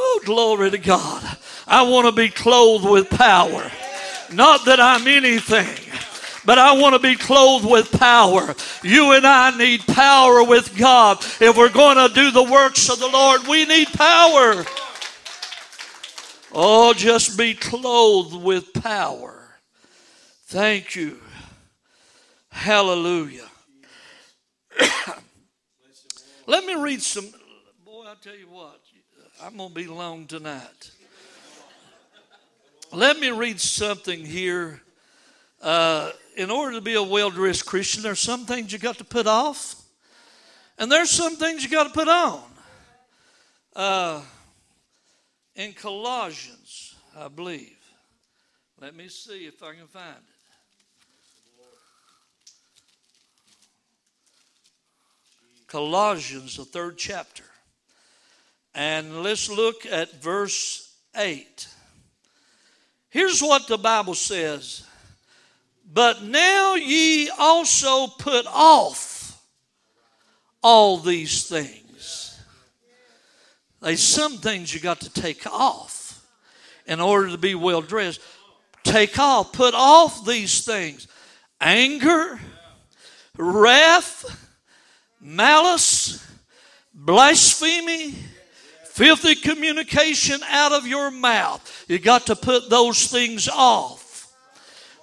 Oh, 0.00 0.20
glory 0.24 0.70
to 0.70 0.78
God. 0.78 1.24
I 1.66 1.82
want 1.82 2.06
to 2.06 2.12
be 2.12 2.28
clothed 2.28 2.88
with 2.88 3.10
power. 3.10 3.68
Not 4.32 4.64
that 4.66 4.78
I'm 4.78 5.08
anything, 5.08 5.66
but 6.44 6.56
I 6.56 6.72
want 6.78 6.94
to 6.94 7.00
be 7.00 7.16
clothed 7.16 7.68
with 7.68 7.90
power. 7.90 8.54
You 8.84 9.10
and 9.12 9.26
I 9.26 9.58
need 9.58 9.80
power 9.88 10.44
with 10.44 10.78
God. 10.78 11.18
If 11.40 11.56
we're 11.56 11.68
going 11.68 11.96
to 11.96 12.14
do 12.14 12.30
the 12.30 12.44
works 12.44 12.88
of 12.88 13.00
the 13.00 13.08
Lord, 13.08 13.48
we 13.48 13.64
need 13.64 13.88
power. 13.88 14.64
Oh, 16.52 16.94
just 16.94 17.36
be 17.36 17.54
clothed 17.54 18.40
with 18.40 18.72
power. 18.74 19.48
Thank 20.46 20.94
you. 20.94 21.18
Hallelujah. 22.50 23.48
Let 26.46 26.64
me 26.64 26.76
read 26.76 27.02
some. 27.02 27.26
Boy, 27.84 28.04
I'll 28.06 28.14
tell 28.14 28.36
you 28.36 28.46
what. 28.48 28.77
I'm 29.48 29.56
going 29.56 29.70
to 29.70 29.74
be 29.74 29.86
long 29.86 30.26
tonight. 30.26 30.90
Let 32.92 33.18
me 33.18 33.30
read 33.30 33.58
something 33.58 34.22
here. 34.22 34.82
Uh, 35.62 36.10
in 36.36 36.50
order 36.50 36.74
to 36.74 36.82
be 36.82 36.92
a 36.92 37.02
well 37.02 37.30
dressed 37.30 37.64
Christian, 37.64 38.02
there's 38.02 38.20
some 38.20 38.44
things 38.44 38.74
you 38.74 38.78
got 38.78 38.98
to 38.98 39.04
put 39.04 39.26
off, 39.26 39.74
and 40.76 40.92
there's 40.92 41.08
some 41.08 41.36
things 41.36 41.64
you 41.64 41.70
got 41.70 41.84
to 41.84 41.92
put 41.94 42.08
on. 42.08 42.42
Uh, 43.74 44.20
in 45.56 45.72
Colossians, 45.72 46.94
I 47.16 47.28
believe. 47.28 47.78
Let 48.78 48.94
me 48.94 49.08
see 49.08 49.46
if 49.46 49.62
I 49.62 49.72
can 49.74 49.86
find 49.86 50.14
it. 50.14 50.34
Colossians, 55.68 56.58
the 56.58 56.66
third 56.66 56.98
chapter. 56.98 57.44
And 58.78 59.24
let's 59.24 59.50
look 59.50 59.86
at 59.86 60.22
verse 60.22 60.94
8. 61.16 61.66
Here's 63.10 63.40
what 63.40 63.66
the 63.66 63.76
Bible 63.76 64.14
says 64.14 64.86
But 65.92 66.22
now 66.22 66.76
ye 66.76 67.28
also 67.28 68.06
put 68.06 68.46
off 68.46 69.42
all 70.62 70.98
these 70.98 71.48
things. 71.48 72.40
There's 73.82 74.00
some 74.00 74.38
things 74.38 74.72
you 74.72 74.78
got 74.78 75.00
to 75.00 75.10
take 75.10 75.44
off 75.48 76.24
in 76.86 77.00
order 77.00 77.30
to 77.30 77.38
be 77.38 77.56
well 77.56 77.82
dressed. 77.82 78.20
Take 78.84 79.18
off, 79.18 79.52
put 79.52 79.74
off 79.74 80.24
these 80.24 80.64
things 80.64 81.08
anger, 81.60 82.38
wrath, 83.36 84.24
malice, 85.20 86.24
blasphemy 86.94 88.14
filthy 88.98 89.36
communication 89.36 90.40
out 90.48 90.72
of 90.72 90.84
your 90.84 91.08
mouth. 91.12 91.84
You 91.86 92.00
got 92.00 92.26
to 92.26 92.34
put 92.34 92.68
those 92.68 93.06
things 93.06 93.48
off. 93.48 94.34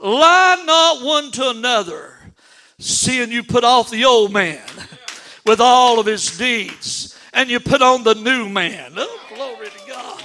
Lie 0.01 0.63
not 0.65 1.01
one 1.01 1.31
to 1.31 1.49
another, 1.51 2.13
seeing 2.77 3.31
you 3.31 3.41
put 3.41 3.63
off 3.63 3.89
the 3.89 4.03
old 4.03 4.33
man 4.33 4.61
with 5.45 5.61
all 5.61 5.97
of 5.97 6.05
his 6.05 6.37
deeds, 6.37 7.17
and 7.31 7.49
you 7.49 7.61
put 7.61 7.81
on 7.81 8.03
the 8.03 8.15
new 8.15 8.49
man. 8.49 8.91
Oh, 8.97 9.21
glory 9.33 9.69
to 9.69 9.87
God. 9.87 10.21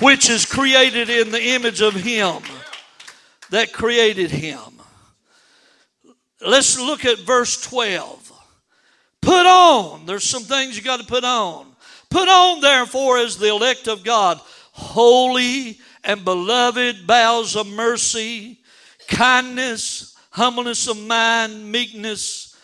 Which 0.00 0.28
is 0.28 0.44
created 0.44 1.08
in 1.08 1.30
the 1.30 1.50
image 1.54 1.80
of 1.80 1.94
him 1.94 2.42
that 3.50 3.72
created 3.72 4.32
him. 4.32 4.58
Let's 6.40 6.76
look 6.80 7.04
at 7.04 7.20
verse 7.20 7.62
12. 7.62 8.32
Put 9.20 9.46
on. 9.46 10.04
There's 10.04 10.24
some 10.24 10.42
things 10.42 10.76
you 10.76 10.82
got 10.82 10.98
to 10.98 11.06
put 11.06 11.22
on. 11.22 11.71
Put 12.12 12.28
on, 12.28 12.60
therefore, 12.60 13.18
as 13.18 13.38
the 13.38 13.48
elect 13.48 13.88
of 13.88 14.04
God, 14.04 14.38
holy 14.72 15.78
and 16.04 16.24
beloved 16.24 17.06
bowels 17.06 17.56
of 17.56 17.66
mercy, 17.66 18.60
kindness, 19.08 20.14
humbleness 20.30 20.88
of 20.88 20.98
mind, 20.98 21.72
meekness, 21.72 22.54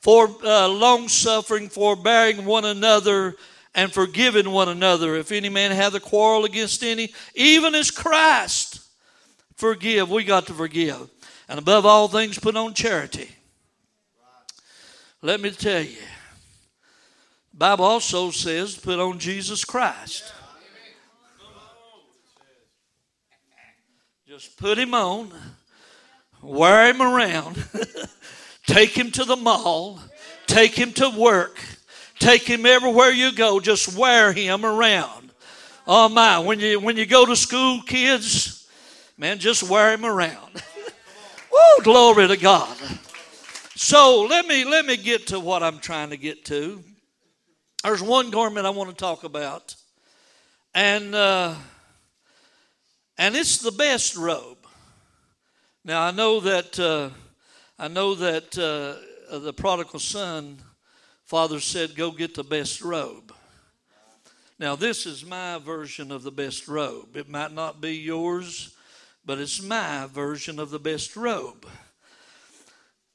for 0.00 0.28
uh, 0.44 0.68
long 0.68 1.08
suffering, 1.08 1.70
forbearing 1.70 2.44
one 2.44 2.66
another, 2.66 3.36
and 3.74 3.90
forgiving 3.90 4.50
one 4.50 4.68
another. 4.68 5.16
If 5.16 5.32
any 5.32 5.48
man 5.48 5.70
hath 5.70 5.94
a 5.94 6.00
quarrel 6.00 6.44
against 6.44 6.82
any, 6.82 7.12
even 7.34 7.74
as 7.74 7.90
Christ 7.90 8.80
forgive, 9.56 10.10
we 10.10 10.24
got 10.24 10.46
to 10.48 10.54
forgive. 10.54 11.08
And 11.48 11.58
above 11.58 11.86
all 11.86 12.08
things, 12.08 12.38
put 12.38 12.56
on 12.56 12.74
charity. 12.74 13.30
Let 15.22 15.40
me 15.40 15.50
tell 15.50 15.82
you, 15.82 15.98
Bible 17.60 17.84
also 17.84 18.30
says 18.30 18.74
put 18.74 18.98
on 18.98 19.18
Jesus 19.18 19.66
Christ. 19.66 20.32
Just 24.26 24.56
put 24.56 24.78
him 24.78 24.94
on, 24.94 25.30
wear 26.40 26.88
him 26.88 27.02
around, 27.02 27.62
take 28.66 28.96
him 28.96 29.10
to 29.10 29.26
the 29.26 29.36
mall, 29.36 30.00
take 30.46 30.72
him 30.72 30.94
to 30.94 31.10
work, 31.10 31.58
take 32.18 32.44
him 32.44 32.64
everywhere 32.64 33.10
you 33.10 33.30
go. 33.30 33.60
Just 33.60 33.94
wear 33.94 34.32
him 34.32 34.64
around. 34.64 35.30
Oh 35.86 36.08
my! 36.08 36.38
When 36.38 36.60
you 36.60 36.80
when 36.80 36.96
you 36.96 37.04
go 37.04 37.26
to 37.26 37.36
school, 37.36 37.82
kids, 37.82 38.66
man, 39.18 39.38
just 39.38 39.64
wear 39.64 39.92
him 39.92 40.06
around. 40.06 40.62
Woo! 41.52 41.84
Glory 41.84 42.26
to 42.26 42.38
God. 42.38 42.74
So 43.74 44.22
let 44.30 44.46
me 44.46 44.64
let 44.64 44.86
me 44.86 44.96
get 44.96 45.26
to 45.26 45.38
what 45.38 45.62
I'm 45.62 45.78
trying 45.78 46.08
to 46.08 46.16
get 46.16 46.46
to. 46.46 46.82
There's 47.82 48.02
one 48.02 48.30
garment 48.30 48.66
I 48.66 48.70
want 48.70 48.90
to 48.90 48.96
talk 48.96 49.24
about, 49.24 49.74
and 50.74 51.14
uh, 51.14 51.54
and 53.16 53.34
it's 53.34 53.56
the 53.56 53.72
best 53.72 54.16
robe. 54.16 54.58
Now 55.82 56.02
I 56.02 56.10
know 56.10 56.40
that 56.40 56.78
uh, 56.78 57.08
I 57.78 57.88
know 57.88 58.14
that 58.16 58.58
uh, 58.58 59.38
the 59.38 59.54
prodigal 59.54 59.98
son 59.98 60.58
father 61.24 61.58
said, 61.58 61.96
"Go 61.96 62.10
get 62.10 62.34
the 62.34 62.44
best 62.44 62.82
robe." 62.82 63.32
Now 64.58 64.76
this 64.76 65.06
is 65.06 65.24
my 65.24 65.56
version 65.56 66.12
of 66.12 66.22
the 66.22 66.30
best 66.30 66.68
robe. 66.68 67.16
It 67.16 67.30
might 67.30 67.54
not 67.54 67.80
be 67.80 67.96
yours, 67.96 68.76
but 69.24 69.38
it's 69.38 69.62
my 69.62 70.06
version 70.06 70.58
of 70.58 70.68
the 70.68 70.78
best 70.78 71.16
robe. 71.16 71.66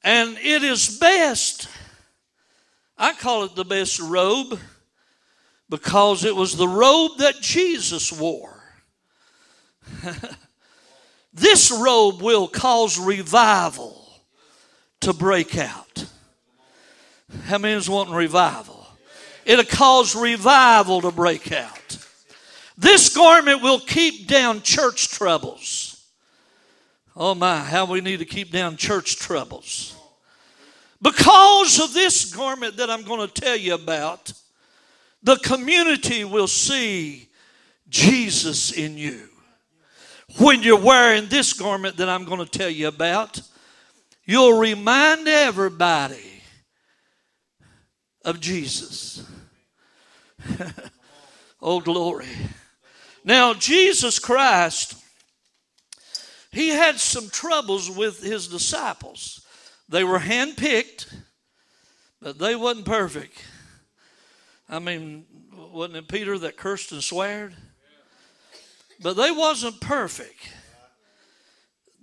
And 0.04 0.40
it 0.40 0.64
is 0.64 0.98
best. 0.98 1.68
I 2.98 3.14
call 3.14 3.44
it 3.44 3.56
the 3.56 3.66
best 3.66 4.00
robe 4.00 4.60
because 5.70 6.24
it 6.24 6.36
was 6.36 6.56
the 6.56 6.68
robe 6.68 7.18
that 7.20 7.42
Jesus 7.42 8.12
wore. 8.12 8.64
this 11.34 11.72
robe 11.72 12.22
will 12.22 12.48
cause 12.48 13.00
revival 13.00 14.02
to 15.02 15.14
break 15.14 15.58
out. 15.58 16.06
How 17.46 17.58
many 17.58 17.74
is 17.76 17.90
wanting 17.90 18.14
revival? 18.14 18.86
It'll 19.46 19.66
cause 19.66 20.16
revival 20.16 21.02
to 21.02 21.12
break 21.12 21.52
out. 21.52 21.98
This 22.78 23.16
garment 23.16 23.62
will 23.62 23.80
keep 23.80 24.28
down 24.28 24.62
church 24.62 25.10
troubles. 25.10 26.10
Oh 27.16 27.36
my, 27.36 27.60
how 27.60 27.86
we 27.86 28.02
need 28.02 28.20
to 28.20 28.26
keep 28.26 28.52
down 28.52 28.76
church 28.76 29.18
troubles. 29.18 29.95
Because 31.06 31.80
of 31.80 31.94
this 31.94 32.34
garment 32.34 32.78
that 32.78 32.90
I'm 32.90 33.04
going 33.04 33.28
to 33.28 33.42
tell 33.42 33.56
you 33.56 33.76
about, 33.76 34.34
the 35.22 35.36
community 35.38 36.24
will 36.24 36.48
see 36.48 37.30
Jesus 37.88 38.72
in 38.72 38.98
you. 38.98 39.30
When 40.40 40.64
you're 40.64 40.82
wearing 40.82 41.28
this 41.28 41.54
garment 41.54 41.98
that 41.98 42.10
I'm 42.10 42.26
going 42.26 42.44
to 42.44 42.50
tell 42.50 42.72
you 42.72 42.88
about, 42.88 43.40
you'll 44.26 44.58
remind 44.58 45.28
everybody 45.28 46.42
of 48.24 48.40
Jesus. 48.40 49.24
oh, 51.62 51.80
glory. 51.82 52.26
Now, 53.24 53.54
Jesus 53.54 54.18
Christ 54.18 54.96
he 56.56 56.70
had 56.70 57.02
some 57.02 57.30
troubles 57.30 57.92
with 57.92 58.24
his 58.24 58.48
disciples. 58.48 59.45
They 59.88 60.04
were 60.04 60.20
handpicked, 60.20 61.14
but 62.22 62.40
they 62.40 62.56
wasn't 62.56 62.86
perfect. 62.86 63.44
I 64.68 64.80
mean, 64.80 65.26
wasn't 65.54 65.98
it 65.98 66.08
Peter 66.08 66.38
that 66.40 66.58
cursed 66.58 66.92
and 66.92 67.04
sweared? 67.04 67.56
But 69.02 69.16
they 69.16 69.32
wasn't 69.32 69.80
perfect. 69.82 70.54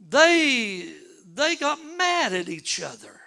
They 0.09 0.95
they 1.35 1.57
got 1.57 1.79
mad 1.97 2.33
at 2.33 2.49
each 2.49 2.83
other. 2.83 3.21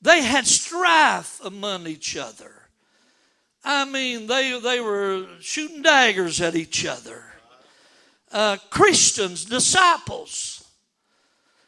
They 0.00 0.22
had 0.22 0.46
strife 0.46 1.40
among 1.44 1.86
each 1.86 2.16
other. 2.16 2.52
I 3.64 3.84
mean, 3.84 4.26
they 4.26 4.58
they 4.60 4.80
were 4.80 5.26
shooting 5.40 5.82
daggers 5.82 6.40
at 6.40 6.54
each 6.54 6.86
other 6.86 7.30
uh, 8.32 8.56
Christians, 8.70 9.44
disciples. 9.44 10.64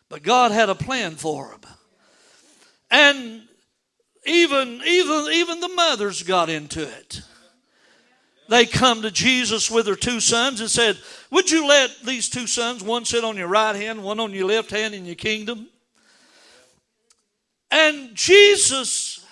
But 0.09 0.23
God 0.23 0.53
had 0.53 0.69
a 0.69 0.75
plan 0.75 1.17
for 1.17 1.49
them. 1.51 1.72
And 2.93 3.43
even, 4.27 4.83
even, 4.87 5.27
even 5.33 5.61
the 5.61 5.73
mothers 5.75 6.23
got 6.23 6.51
into 6.51 6.83
it. 6.83 7.23
They 8.49 8.67
come 8.67 9.01
to 9.03 9.11
Jesus 9.11 9.71
with 9.71 9.87
their 9.87 9.97
two 9.97 10.21
sons 10.21 10.61
and 10.61 10.71
said, 10.71 10.99
Would 11.31 11.51
you 11.51 11.67
let 11.67 11.91
these 12.05 12.29
two 12.29 12.47
sons, 12.47 12.83
one 12.83 13.07
sit 13.07 13.25
on 13.25 13.39
your 13.39 13.49
right 13.49 13.75
hand, 13.75 14.05
one 14.05 14.21
on 14.21 14.33
your 14.35 14.47
left 14.47 14.71
hand 14.71 14.95
in 14.95 15.07
your 15.07 15.15
kingdom? 15.15 15.69
And 17.71 18.15
Jesus 18.15 19.25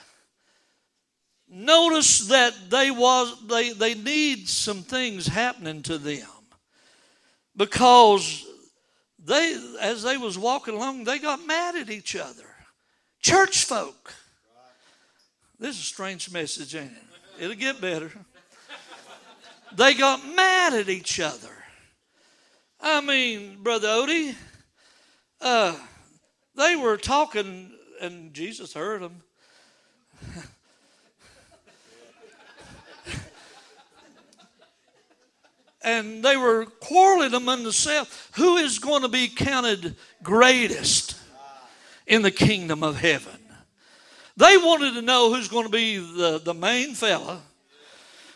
noticed 1.51 2.31
that 2.31 2.55
they 2.71 2.91
was 2.91 3.47
they, 3.47 3.73
they 3.73 3.95
need 3.95 4.49
some 4.49 4.83
things 4.83 5.27
happening 5.27 5.83
to 5.83 5.99
them 5.99 6.27
because 7.57 8.47
they 9.23 9.59
as 9.81 10.05
they 10.05 10.17
was 10.17 10.39
walking 10.39 10.75
along 10.75 11.03
they 11.03 11.19
got 11.19 11.45
mad 11.45 11.75
at 11.75 11.91
each 11.91 12.15
other 12.15 12.50
church 13.21 13.65
folk. 13.65 14.15
This 15.59 15.77
is 15.77 15.83
a 15.83 15.85
strange 15.85 16.33
message 16.33 16.75
ain't 16.75 16.93
it? 16.93 17.45
It'll 17.45 17.57
get 17.57 17.81
better. 17.81 18.11
They 19.77 19.95
got 19.95 20.27
mad 20.35 20.75
at 20.75 20.89
each 20.89 21.21
other. 21.21 21.49
I 22.81 23.01
mean 23.01 23.63
brother 23.63 23.89
odie 23.89 24.35
uh, 25.41 25.77
they 26.57 26.77
were 26.77 26.97
talking 26.97 27.73
and 28.01 28.33
jesus 28.33 28.73
heard 28.73 29.03
them 29.03 29.23
and 35.83 36.23
they 36.23 36.37
were 36.37 36.67
quarreling 36.67 37.35
among 37.35 37.63
themselves. 37.63 38.11
Who 38.37 38.57
is 38.57 38.79
going 38.79 39.03
to 39.03 39.09
be 39.09 39.29
counted 39.29 39.97
greatest 40.23 41.10
in 42.11 42.23
the 42.23 42.31
kingdom 42.33 42.83
of 42.83 42.97
heaven. 42.97 43.39
They 44.37 44.57
wanted 44.57 44.95
to 44.95 45.03
know 45.03 45.33
who's 45.33 45.47
going 45.47 45.67
to 45.67 45.71
be 45.71 45.97
the, 45.97 46.41
the 46.45 46.53
main 46.53 46.95
fella. 46.95 47.41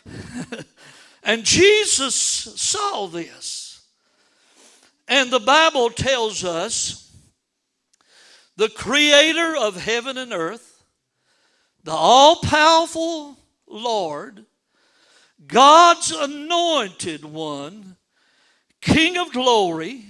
and 1.23 1.43
Jesus 1.43 2.15
saw 2.15 3.07
this. 3.07 3.81
And 5.09 5.29
the 5.29 5.41
Bible 5.41 5.89
tells 5.89 6.45
us 6.45 7.13
the 8.55 8.69
creator 8.69 9.57
of 9.57 9.75
heaven 9.75 10.17
and 10.17 10.31
earth, 10.31 10.81
the 11.83 11.91
all 11.91 12.37
powerful 12.37 13.37
Lord, 13.67 14.45
God's 15.45 16.11
anointed 16.11 17.25
one, 17.25 17.97
King 18.79 19.17
of 19.17 19.33
glory, 19.33 20.05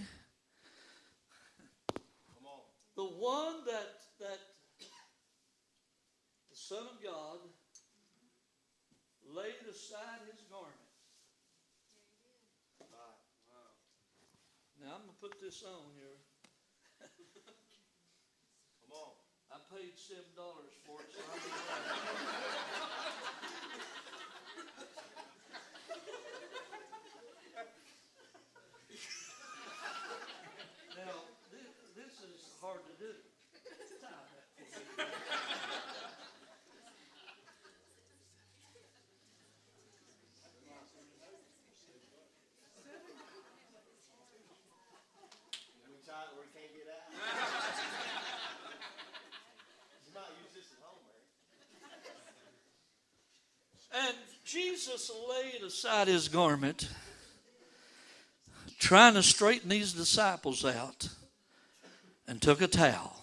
the 2.95 3.03
one 3.25 3.65
that, 3.65 3.89
that 4.21 4.37
the 4.77 6.55
Son 6.55 6.85
of 6.85 7.01
God 7.01 7.41
laid 9.25 9.65
aside 9.65 10.21
his 10.29 10.45
garment. 10.45 10.77
Now 14.77 15.01
I'm 15.01 15.09
going 15.09 15.17
to 15.17 15.21
put 15.25 15.41
this 15.41 15.63
on 15.65 15.89
here. 15.97 16.21
Come 18.85 18.93
on. 18.93 19.17
I 19.49 19.57
paid 19.73 19.97
$7 19.97 20.37
for 20.85 21.01
it, 21.01 21.09
so 21.09 21.25
And 53.95 54.15
Jesus 54.43 55.09
laid 55.29 55.63
aside 55.63 56.07
his 56.07 56.27
garment, 56.27 56.89
trying 58.77 59.13
to 59.13 59.23
straighten 59.23 59.69
these 59.69 59.93
disciples 59.93 60.65
out, 60.65 61.07
and 62.27 62.41
took 62.41 62.61
a 62.61 62.67
towel. 62.67 63.15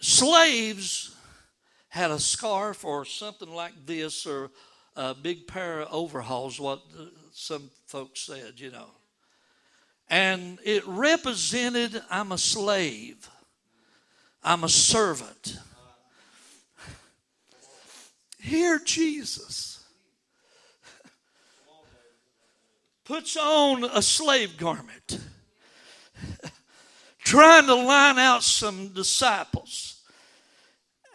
Slaves 0.00 1.14
had 1.88 2.10
a 2.10 2.18
scarf 2.18 2.84
or 2.84 3.04
something 3.04 3.54
like 3.54 3.72
this 3.86 4.26
or 4.26 4.50
a 4.96 5.14
big 5.14 5.46
pair 5.46 5.80
of 5.80 5.88
overalls, 5.92 6.58
what 6.58 6.80
uh, 6.98 7.04
some 7.32 7.70
folks 7.86 8.20
said, 8.20 8.54
you 8.56 8.70
know. 8.70 8.88
And 10.08 10.58
it 10.64 10.86
represented 10.86 12.02
I'm 12.10 12.32
a 12.32 12.38
slave, 12.38 13.28
I'm 14.42 14.64
a 14.64 14.68
servant. 14.68 15.58
Here, 18.46 18.78
Jesus 18.78 19.84
puts 23.04 23.36
on 23.36 23.82
a 23.82 24.00
slave 24.00 24.56
garment, 24.56 25.18
trying 27.18 27.66
to 27.66 27.74
line 27.74 28.20
out 28.20 28.44
some 28.44 28.90
disciples. 28.90 30.00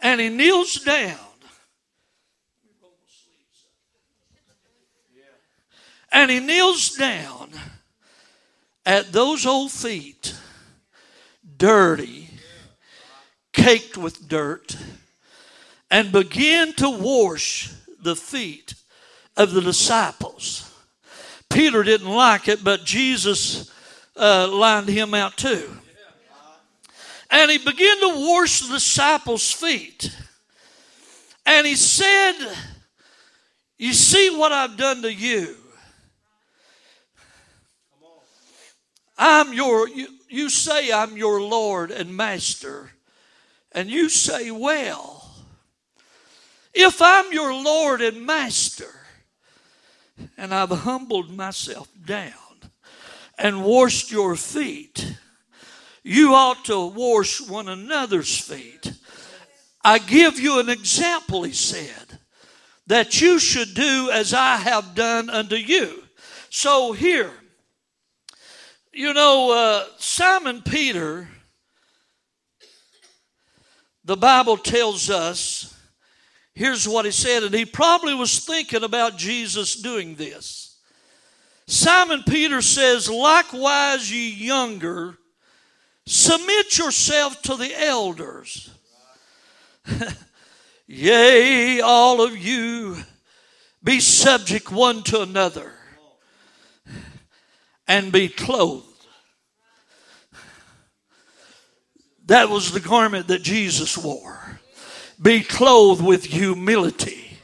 And 0.02 0.20
he 0.20 0.28
kneels 0.28 0.74
down. 0.80 1.16
And 6.12 6.30
he 6.30 6.38
kneels 6.38 6.90
down 6.90 7.48
at 8.84 9.10
those 9.10 9.46
old 9.46 9.72
feet, 9.72 10.36
dirty, 11.56 12.28
caked 13.54 13.96
with 13.96 14.28
dirt, 14.28 14.76
and 15.92 16.10
begin 16.10 16.72
to 16.72 16.88
wash 16.88 17.70
the 18.00 18.16
feet 18.16 18.72
of 19.36 19.52
the 19.52 19.60
disciples. 19.60 20.68
Peter 21.50 21.82
didn't 21.82 22.08
like 22.08 22.48
it, 22.48 22.64
but 22.64 22.82
Jesus 22.82 23.70
uh, 24.16 24.48
lined 24.50 24.88
him 24.88 25.12
out 25.12 25.36
too. 25.36 25.70
And 27.30 27.50
he 27.50 27.58
began 27.58 28.00
to 28.00 28.26
wash 28.26 28.60
the 28.60 28.72
disciples' 28.72 29.52
feet. 29.52 30.16
And 31.44 31.66
he 31.66 31.76
said, 31.76 32.36
You 33.76 33.92
see 33.92 34.30
what 34.30 34.50
I've 34.50 34.78
done 34.78 35.02
to 35.02 35.12
you. 35.12 35.56
I'm 39.18 39.52
your, 39.52 39.88
you, 39.88 40.08
you 40.30 40.48
say 40.48 40.90
I'm 40.90 41.18
your 41.18 41.42
Lord 41.42 41.90
and 41.90 42.16
Master. 42.16 42.92
And 43.72 43.90
you 43.90 44.08
say, 44.08 44.50
Well, 44.50 45.21
if 46.74 47.00
I'm 47.00 47.32
your 47.32 47.54
Lord 47.54 48.00
and 48.00 48.24
Master, 48.24 48.92
and 50.36 50.54
I've 50.54 50.70
humbled 50.70 51.30
myself 51.30 51.88
down 52.04 52.32
and 53.38 53.64
washed 53.64 54.10
your 54.10 54.36
feet, 54.36 55.16
you 56.02 56.34
ought 56.34 56.64
to 56.66 56.86
wash 56.86 57.40
one 57.40 57.68
another's 57.68 58.38
feet. 58.38 58.92
I 59.84 59.98
give 59.98 60.38
you 60.38 60.60
an 60.60 60.68
example, 60.68 61.42
he 61.42 61.52
said, 61.52 62.18
that 62.86 63.20
you 63.20 63.38
should 63.38 63.74
do 63.74 64.10
as 64.12 64.34
I 64.34 64.56
have 64.56 64.94
done 64.94 65.30
unto 65.30 65.56
you. 65.56 66.02
So 66.50 66.92
here, 66.92 67.32
you 68.92 69.14
know, 69.14 69.52
uh, 69.52 69.86
Simon 69.98 70.62
Peter, 70.62 71.28
the 74.04 74.16
Bible 74.16 74.56
tells 74.56 75.08
us, 75.08 75.74
here's 76.54 76.88
what 76.88 77.04
he 77.04 77.10
said, 77.10 77.42
and 77.42 77.54
he 77.54 77.64
probably 77.64 78.14
was 78.14 78.44
thinking 78.44 78.84
about 78.84 79.16
Jesus 79.16 79.74
doing 79.76 80.14
this. 80.14 80.76
Simon 81.66 82.22
Peter 82.28 82.60
says, 82.60 83.08
Likewise, 83.08 84.12
ye 84.12 84.30
younger, 84.30 85.16
submit 86.06 86.78
yourself 86.78 87.40
to 87.42 87.56
the 87.56 87.72
elders. 87.80 88.70
Yea, 90.86 91.80
all 91.80 92.20
of 92.20 92.36
you, 92.36 92.96
be 93.82 94.00
subject 94.00 94.70
one 94.70 95.02
to 95.04 95.22
another 95.22 95.72
and 97.88 98.12
be 98.12 98.28
clothed. 98.28 98.86
That 102.26 102.48
was 102.48 102.72
the 102.72 102.80
garment 102.80 103.28
that 103.28 103.42
Jesus 103.42 103.98
wore. 103.98 104.41
Be 105.22 105.40
clothed 105.40 106.02
with 106.02 106.24
humility. 106.24 107.38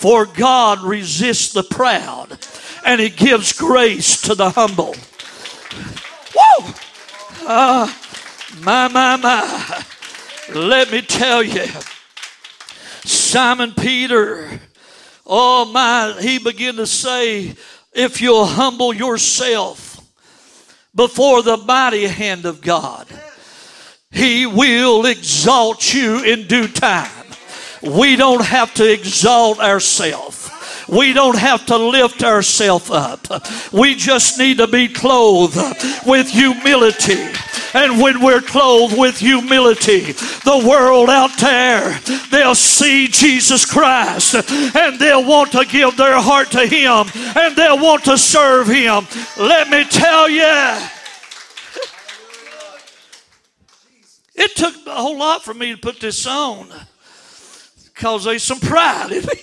For 0.00 0.26
God 0.26 0.82
resists 0.82 1.52
the 1.52 1.62
proud 1.62 2.38
and 2.84 3.00
He 3.00 3.08
gives 3.08 3.52
grace 3.52 4.20
to 4.22 4.34
the 4.34 4.50
humble. 4.50 4.94
Woo! 6.34 6.74
Uh, 7.46 7.92
my, 8.60 8.88
my, 8.88 9.16
my. 9.16 9.84
Let 10.54 10.90
me 10.90 11.02
tell 11.02 11.42
you, 11.42 11.64
Simon 13.04 13.72
Peter, 13.72 14.60
oh 15.26 15.64
my, 15.64 16.16
he 16.20 16.38
began 16.38 16.76
to 16.76 16.86
say, 16.86 17.54
if 17.92 18.20
you'll 18.20 18.46
humble 18.46 18.92
yourself 18.92 20.00
before 20.94 21.42
the 21.42 21.56
mighty 21.56 22.06
hand 22.06 22.46
of 22.46 22.60
God, 22.60 23.06
He 24.16 24.46
will 24.46 25.04
exalt 25.04 25.92
you 25.92 26.24
in 26.24 26.46
due 26.46 26.68
time. 26.68 27.10
We 27.82 28.16
don't 28.16 28.44
have 28.44 28.72
to 28.74 28.90
exalt 28.90 29.60
ourselves. 29.60 30.50
We 30.88 31.12
don't 31.12 31.36
have 31.36 31.66
to 31.66 31.76
lift 31.76 32.24
ourselves 32.24 32.90
up. 32.90 33.26
We 33.72 33.94
just 33.94 34.38
need 34.38 34.58
to 34.58 34.66
be 34.66 34.88
clothed 34.88 35.56
with 36.06 36.30
humility. 36.30 37.28
And 37.74 38.00
when 38.00 38.22
we're 38.22 38.40
clothed 38.40 38.96
with 38.96 39.18
humility, 39.18 40.12
the 40.12 40.64
world 40.66 41.10
out 41.10 41.36
there, 41.38 42.00
they'll 42.30 42.54
see 42.54 43.08
Jesus 43.08 43.66
Christ 43.66 44.34
and 44.50 44.98
they'll 44.98 45.26
want 45.26 45.52
to 45.52 45.66
give 45.66 45.96
their 45.98 46.18
heart 46.18 46.52
to 46.52 46.66
Him 46.66 47.06
and 47.36 47.54
they'll 47.54 47.78
want 47.78 48.04
to 48.04 48.16
serve 48.16 48.68
Him. 48.68 49.06
Let 49.36 49.68
me 49.68 49.84
tell 49.84 50.30
you. 50.30 50.95
It 54.36 54.54
took 54.54 54.74
a 54.86 54.94
whole 54.94 55.18
lot 55.18 55.42
for 55.42 55.54
me 55.54 55.72
to 55.72 55.80
put 55.80 55.98
this 55.98 56.26
on 56.26 56.68
because 57.84 58.24
there's 58.24 58.42
some 58.42 58.60
pride 58.60 59.10
in 59.12 59.24
me. 59.24 59.40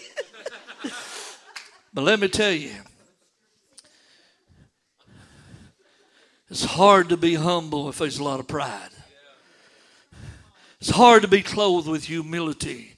but 1.94 2.04
let 2.04 2.20
me 2.20 2.28
tell 2.28 2.52
you, 2.52 2.74
it's 6.50 6.64
hard 6.64 7.10
to 7.10 7.18
be 7.18 7.34
humble 7.34 7.90
if 7.90 7.98
there's 7.98 8.20
a 8.20 8.24
lot 8.24 8.40
of 8.40 8.48
pride. 8.48 8.90
It's 10.80 10.92
hard 10.92 11.24
to 11.24 11.28
be 11.28 11.42
clothed 11.42 11.88
with 11.88 12.04
humility 12.04 12.98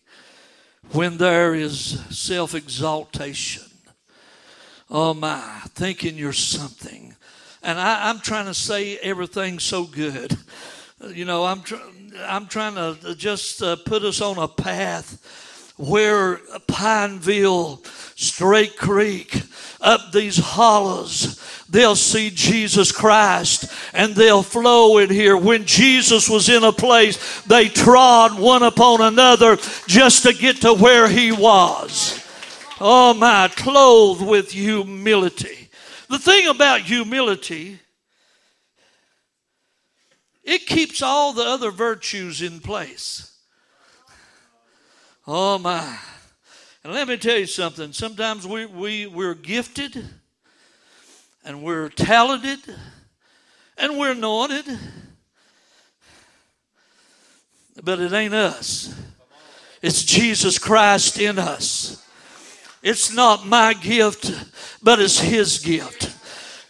when 0.92 1.18
there 1.18 1.54
is 1.54 2.04
self 2.10 2.54
exaltation. 2.54 3.64
Oh 4.90 5.14
my, 5.14 5.62
thinking 5.70 6.18
you're 6.18 6.34
something. 6.34 7.16
And 7.64 7.80
I, 7.80 8.10
am 8.10 8.20
trying 8.20 8.46
to 8.46 8.54
say 8.54 8.98
everything 8.98 9.60
so 9.60 9.86
good. 9.86 10.38
You 11.14 11.26
know, 11.26 11.46
I'm, 11.46 11.62
tr- 11.62 11.76
I'm 12.20 12.48
trying 12.48 12.76
to 12.76 13.16
just 13.16 13.62
uh, 13.62 13.76
put 13.76 14.04
us 14.04 14.22
on 14.22 14.40
a 14.40 14.48
path 14.48 15.74
where 15.78 16.38
Pineville, 16.68 17.84
Straight 18.16 18.76
Creek, 18.76 19.42
up 19.82 20.12
these 20.12 20.38
hollows, 20.38 21.40
they'll 21.70 21.96
see 21.96 22.32
Jesus 22.32 22.92
Christ 22.92 23.72
and 23.94 24.16
they'll 24.16 24.42
flow 24.42 24.98
in 24.98 25.12
here. 25.12 25.38
When 25.38 25.66
Jesus 25.66 26.28
was 26.28 26.50
in 26.50 26.64
a 26.64 26.72
place, 26.72 27.42
they 27.42 27.70
trod 27.70 28.40
one 28.40 28.64
upon 28.64 29.02
another 29.02 29.58
just 29.88 30.24
to 30.24 30.34
get 30.34 30.62
to 30.62 30.74
where 30.74 31.08
he 31.08 31.32
was. 31.32 32.20
Oh 32.82 33.14
my, 33.14 33.50
clothed 33.56 34.26
with 34.26 34.52
humility. 34.52 35.70
The 36.10 36.20
thing 36.20 36.48
about 36.48 36.82
humility 36.82 37.80
it 40.46 40.68
keeps 40.68 41.02
all 41.02 41.34
the 41.34 41.44
other 41.44 41.72
virtues 41.72 42.42
in 42.42 42.60
place. 42.60 43.36
Oh 45.28 45.58
my. 45.58 45.98
And 46.84 46.94
let 46.94 47.08
me 47.08 47.18
tell 47.18 47.38
you 47.38 47.48
something. 47.48 47.92
Sometimes 47.94 48.46
we, 48.46 48.68
we, 48.68 49.08
we're 49.08 49.34
gifted 49.34 50.08
and 51.44 51.64
we're 51.64 51.90
talented 51.90 52.60
and 53.76 53.98
we're 53.98 54.12
anointed, 54.12 54.66
but 57.84 58.00
it 58.00 58.14
ain't 58.14 58.36
us. 58.36 58.94
It's 59.82 60.04
Jesus 60.04 60.60
Christ 60.60 61.20
in 61.20 61.40
us. 61.40 62.06
It's 62.84 63.12
not 63.12 63.48
my 63.48 63.74
gift, 63.74 64.32
but 64.84 65.00
it's 65.00 65.20
His 65.20 65.58
gift. 65.58 66.05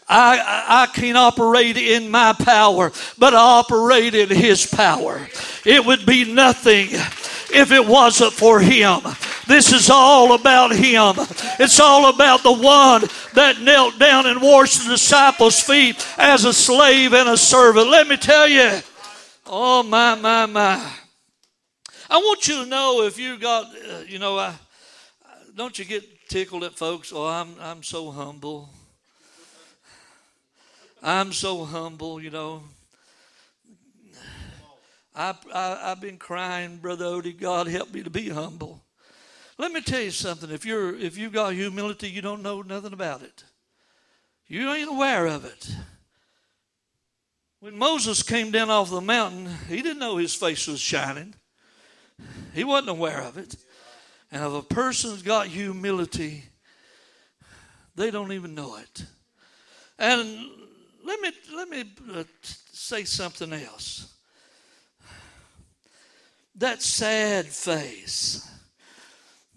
I, 0.08 0.84
I 0.84 0.86
can't 0.88 1.18
operate 1.18 1.78
in 1.78 2.12
my 2.12 2.34
power, 2.34 2.92
but 3.18 3.34
I 3.34 3.38
operate 3.38 4.14
in 4.14 4.30
His 4.30 4.66
power. 4.66 5.28
It 5.66 5.84
would 5.84 6.06
be 6.06 6.32
nothing 6.32 6.90
if 6.92 7.72
it 7.72 7.86
wasn't 7.86 8.34
for 8.34 8.60
Him. 8.60 9.02
This 9.48 9.74
is 9.74 9.90
all 9.90 10.34
about 10.34 10.76
Him. 10.76 11.16
It's 11.60 11.80
all 11.80 12.14
about 12.14 12.44
the 12.44 12.54
one 12.54 13.04
that 13.34 13.62
knelt 13.62 13.98
down 13.98 14.28
and 14.28 14.42
washed 14.42 14.84
the 14.84 14.92
disciples' 14.92 15.60
feet 15.60 16.06
as 16.18 16.46
a 16.46 16.54
slave 16.54 17.14
and 17.14 17.30
a 17.30 17.38
servant. 17.38 17.90
Let 17.90 18.08
me 18.08 18.18
tell 18.18 18.48
you, 18.48 18.80
oh 19.48 19.82
my, 19.82 20.14
my, 20.16 20.46
my. 20.46 20.92
I 22.08 22.18
want 22.18 22.48
you 22.48 22.64
to 22.64 22.70
know 22.70 23.02
if 23.04 23.18
you 23.18 23.40
got, 23.40 23.66
uh, 23.66 24.02
you 24.08 24.20
know, 24.20 24.38
I, 24.38 24.54
don't 25.56 25.78
you 25.80 25.86
get 25.86 26.04
tickled 26.30 26.64
at 26.64 26.76
folks? 26.76 27.12
Oh, 27.12 27.26
I'm, 27.26 27.56
I'm 27.60 27.82
so 27.82 28.12
humble. 28.12 28.70
I'm 31.08 31.34
so 31.34 31.64
humble, 31.66 32.20
you 32.20 32.32
know. 32.32 32.64
I, 35.14 35.36
I, 35.54 35.90
have 35.90 36.02
been 36.02 36.18
crying, 36.18 36.78
Brother 36.78 37.06
Odie, 37.06 37.40
God 37.40 37.68
help 37.68 37.94
me 37.94 38.02
to 38.02 38.10
be 38.10 38.30
humble. 38.30 38.84
Let 39.60 39.72
me 39.72 39.82
tell 39.82 40.02
you 40.02 40.10
something. 40.10 40.50
If 40.50 40.66
you're 40.66 40.98
if 40.98 41.16
you've 41.16 41.32
got 41.32 41.54
humility, 41.54 42.10
you 42.10 42.24
don't 42.24 42.42
know 42.42 42.64
nothing 42.64 42.92
about 42.92 43.22
it. 43.22 43.44
You 44.48 44.72
ain't 44.72 44.90
aware 44.90 45.28
of 45.28 45.46
it. 45.46 45.70
When 47.60 47.78
Moses 47.78 48.24
came 48.24 48.50
down 48.50 48.72
off 48.72 48.90
the 48.90 49.00
mountain, 49.00 49.48
he 49.70 49.84
didn't 49.84 50.00
know 50.00 50.18
his 50.18 50.34
face 50.34 50.66
was 50.66 50.80
shining. 50.80 51.36
He 52.56 52.64
wasn't 52.64 52.90
aware 52.90 53.22
of 53.22 53.38
it. 53.38 53.56
And 54.32 54.44
if 54.44 54.52
a 54.52 54.64
person's 54.64 55.22
got 55.22 55.46
humility, 55.46 56.46
they 57.96 58.10
don't 58.10 58.32
even 58.32 58.56
know 58.56 58.78
it. 58.78 59.06
And 59.98 60.50
let 61.06 61.22
me 61.22 61.32
let 61.56 61.70
me 61.70 61.84
uh, 62.14 62.24
say 62.72 63.04
something 63.06 63.54
else. 63.54 64.14
That 66.56 66.82
sad 66.82 67.48
face 67.48 68.50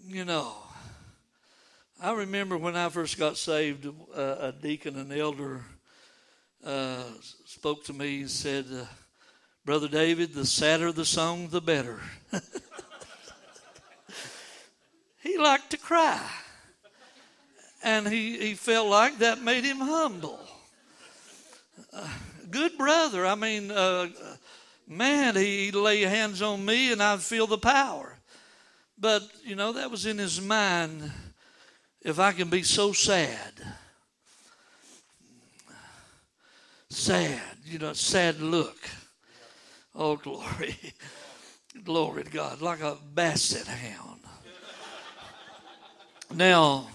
you 0.09 0.25
know, 0.25 0.55
I 2.01 2.13
remember 2.13 2.57
when 2.57 2.77
I 2.77 2.89
first 2.89 3.19
got 3.19 3.37
saved, 3.37 3.87
uh, 3.87 4.37
a 4.41 4.53
deacon, 4.53 4.97
an 4.97 5.13
elder, 5.13 5.61
uh, 6.65 7.03
spoke 7.45 7.85
to 7.85 7.93
me 7.93 8.21
and 8.21 8.31
said, 8.31 8.65
uh, 8.73 8.87
Brother 9.67 9.89
David, 9.89 10.33
the 10.33 10.47
sadder 10.47 10.93
the 10.93 11.05
song, 11.05 11.49
the 11.49 11.61
better. 11.61 12.01
he 15.23 15.37
liked 15.37 15.71
to 15.71 15.77
cry. 15.77 16.27
And 17.85 18.09
he, 18.09 18.39
he 18.39 18.55
felt 18.55 18.89
like 18.89 19.19
that 19.19 19.43
made 19.43 19.65
him 19.65 19.79
humble. 19.79 20.41
Good 22.51 22.79
brother. 22.79 23.27
I 23.27 23.35
mean, 23.35 23.71
uh, 23.71 24.09
man, 24.87 25.37
he, 25.37 25.67
he'd 25.67 25.75
lay 25.75 26.01
hands 26.03 26.41
on 26.43 26.65
me 26.65 26.93
and 26.93 27.03
I'd 27.03 27.21
feel 27.21 27.47
the 27.47 27.59
power. 27.59 28.19
But, 28.99 29.23
you 29.45 29.55
know, 29.55 29.73
that 29.73 29.91
was 29.91 30.07
in 30.07 30.19
his 30.19 30.41
mind. 30.41 31.11
If 32.03 32.19
I 32.19 32.33
can 32.33 32.49
be 32.49 32.63
so 32.63 32.93
sad, 32.93 33.53
sad, 36.91 37.41
you 37.65 37.79
know, 37.79 37.93
sad 37.93 38.41
look. 38.41 38.79
Oh, 39.95 40.17
glory. 40.17 40.77
glory 41.85 42.25
to 42.25 42.31
God. 42.31 42.61
Like 42.61 42.81
a 42.81 42.97
basset 43.15 43.67
hound. 43.67 44.21
Now, 46.35 46.89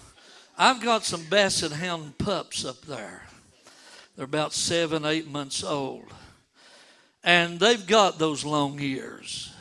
I've 0.56 0.80
got 0.80 1.04
some 1.04 1.24
basset 1.24 1.72
hound 1.72 2.18
pups 2.18 2.64
up 2.64 2.82
there. 2.82 3.26
They're 4.16 4.24
about 4.24 4.52
seven, 4.52 5.04
eight 5.04 5.26
months 5.26 5.64
old. 5.64 6.12
And 7.24 7.58
they've 7.58 7.86
got 7.86 8.18
those 8.18 8.44
long 8.44 8.78
ears 8.80 9.52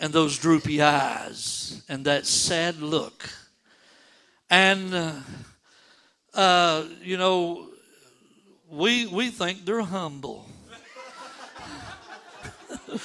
and 0.00 0.12
those 0.12 0.38
droopy 0.38 0.80
eyes 0.80 1.82
and 1.88 2.04
that 2.04 2.24
sad 2.24 2.80
look. 2.80 3.28
And, 4.48 4.94
uh, 4.94 5.12
uh, 6.32 6.84
you 7.02 7.18
know, 7.18 7.68
we, 8.70 9.06
we 9.06 9.30
think 9.30 9.64
they're 9.64 9.82
humble. 9.82 10.46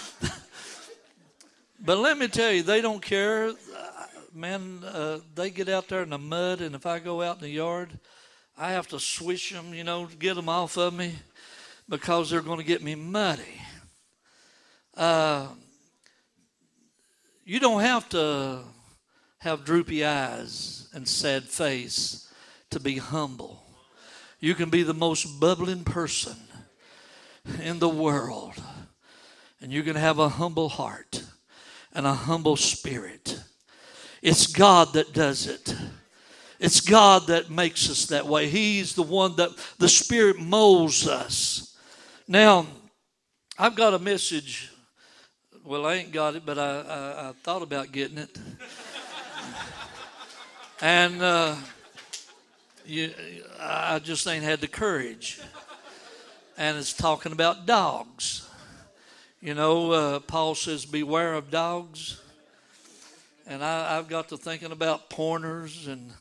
but 1.80 1.98
let 1.98 2.18
me 2.18 2.28
tell 2.28 2.52
you, 2.52 2.64
they 2.64 2.80
don't 2.80 3.02
care. 3.02 3.52
Man, 4.34 4.84
uh, 4.86 5.20
they 5.36 5.50
get 5.50 5.68
out 5.68 5.88
there 5.90 6.04
in 6.04 6.10
the 6.10 6.18
mud, 6.18 6.62
and 6.62 6.76
if 6.76 6.86
I 6.86 7.00
go 7.00 7.22
out 7.22 7.36
in 7.38 7.42
the 7.42 7.50
yard, 7.50 8.00
I 8.58 8.74
have 8.74 8.88
to 8.90 9.00
swish 9.00 9.52
them, 9.52 9.74
you 9.74 9.84
know, 9.84 10.06
to 10.06 10.16
get 10.16 10.36
them 10.36 10.48
off 10.48 10.78
of 10.78 10.94
me 10.94 11.16
because 11.90 12.30
they're 12.30 12.42
going 12.42 12.60
to 12.60 12.66
get 12.66 12.84
me 12.84 12.96
muddy. 12.96 13.62
Uh, 14.96 15.48
you 17.46 17.60
don't 17.60 17.82
have 17.82 18.08
to 18.10 18.62
have 19.40 19.66
droopy 19.66 20.06
eyes 20.06 20.88
and 20.94 21.08
sad 21.08 21.44
face 21.44 22.32
to 22.70 22.80
be 22.80 22.98
humble. 22.98 23.64
You 24.40 24.54
can 24.56 24.70
be 24.70 24.84
the 24.84 24.94
most 24.94 25.40
bubbling 25.40 25.84
person 25.84 26.36
in 27.62 27.80
the 27.80 27.90
world, 27.90 28.54
and 29.62 29.72
you 29.72 29.84
can 29.84 29.96
have 29.96 30.20
a 30.20 30.30
humble 30.30 30.70
heart 30.70 31.24
and 31.94 32.06
a 32.06 32.14
humble 32.14 32.56
spirit. 32.56 33.42
It's 34.22 34.48
God 34.48 34.94
that 34.94 35.12
does 35.12 35.48
it. 35.48 35.76
It's 36.60 36.82
God 36.82 37.28
that 37.28 37.50
makes 37.50 37.90
us 37.90 38.06
that 38.08 38.28
way. 38.28 38.48
He's 38.48 38.96
the 38.96 39.04
one 39.04 39.36
that 39.38 39.50
the 39.80 39.90
Spirit 39.90 40.40
molds 40.40 41.08
us. 41.08 41.78
Now, 42.28 42.68
I've 43.58 43.76
got 43.76 43.94
a 43.94 44.00
message 44.00 44.70
well, 45.66 45.86
I 45.86 45.94
ain't 45.94 46.12
got 46.12 46.36
it, 46.36 46.46
but 46.46 46.60
I, 46.60 46.80
I, 46.82 47.30
I 47.30 47.32
thought 47.42 47.62
about 47.62 47.94
getting 47.94 48.18
it. 48.18 48.38
and 50.82 51.22
uh, 51.22 51.56
you, 52.86 53.14
I 53.62 54.00
just 54.00 54.28
ain't 54.28 54.44
had 54.44 54.60
the 54.60 54.68
courage. 54.68 55.40
And 56.58 56.78
it's 56.78 56.92
talking 56.92 57.32
about 57.32 57.66
dogs. 57.66 58.50
You 59.40 59.54
know, 59.54 59.92
uh, 59.92 60.20
Paul 60.20 60.54
says, 60.54 60.86
beware 60.86 61.34
of 61.34 61.50
dogs. 61.50 62.22
And 63.48 63.64
I, 63.64 63.98
I've 63.98 64.10
got 64.10 64.28
to 64.30 64.38
thinking 64.38 64.74
about 64.74 65.10
pointers 65.10 65.88
and 65.88 66.12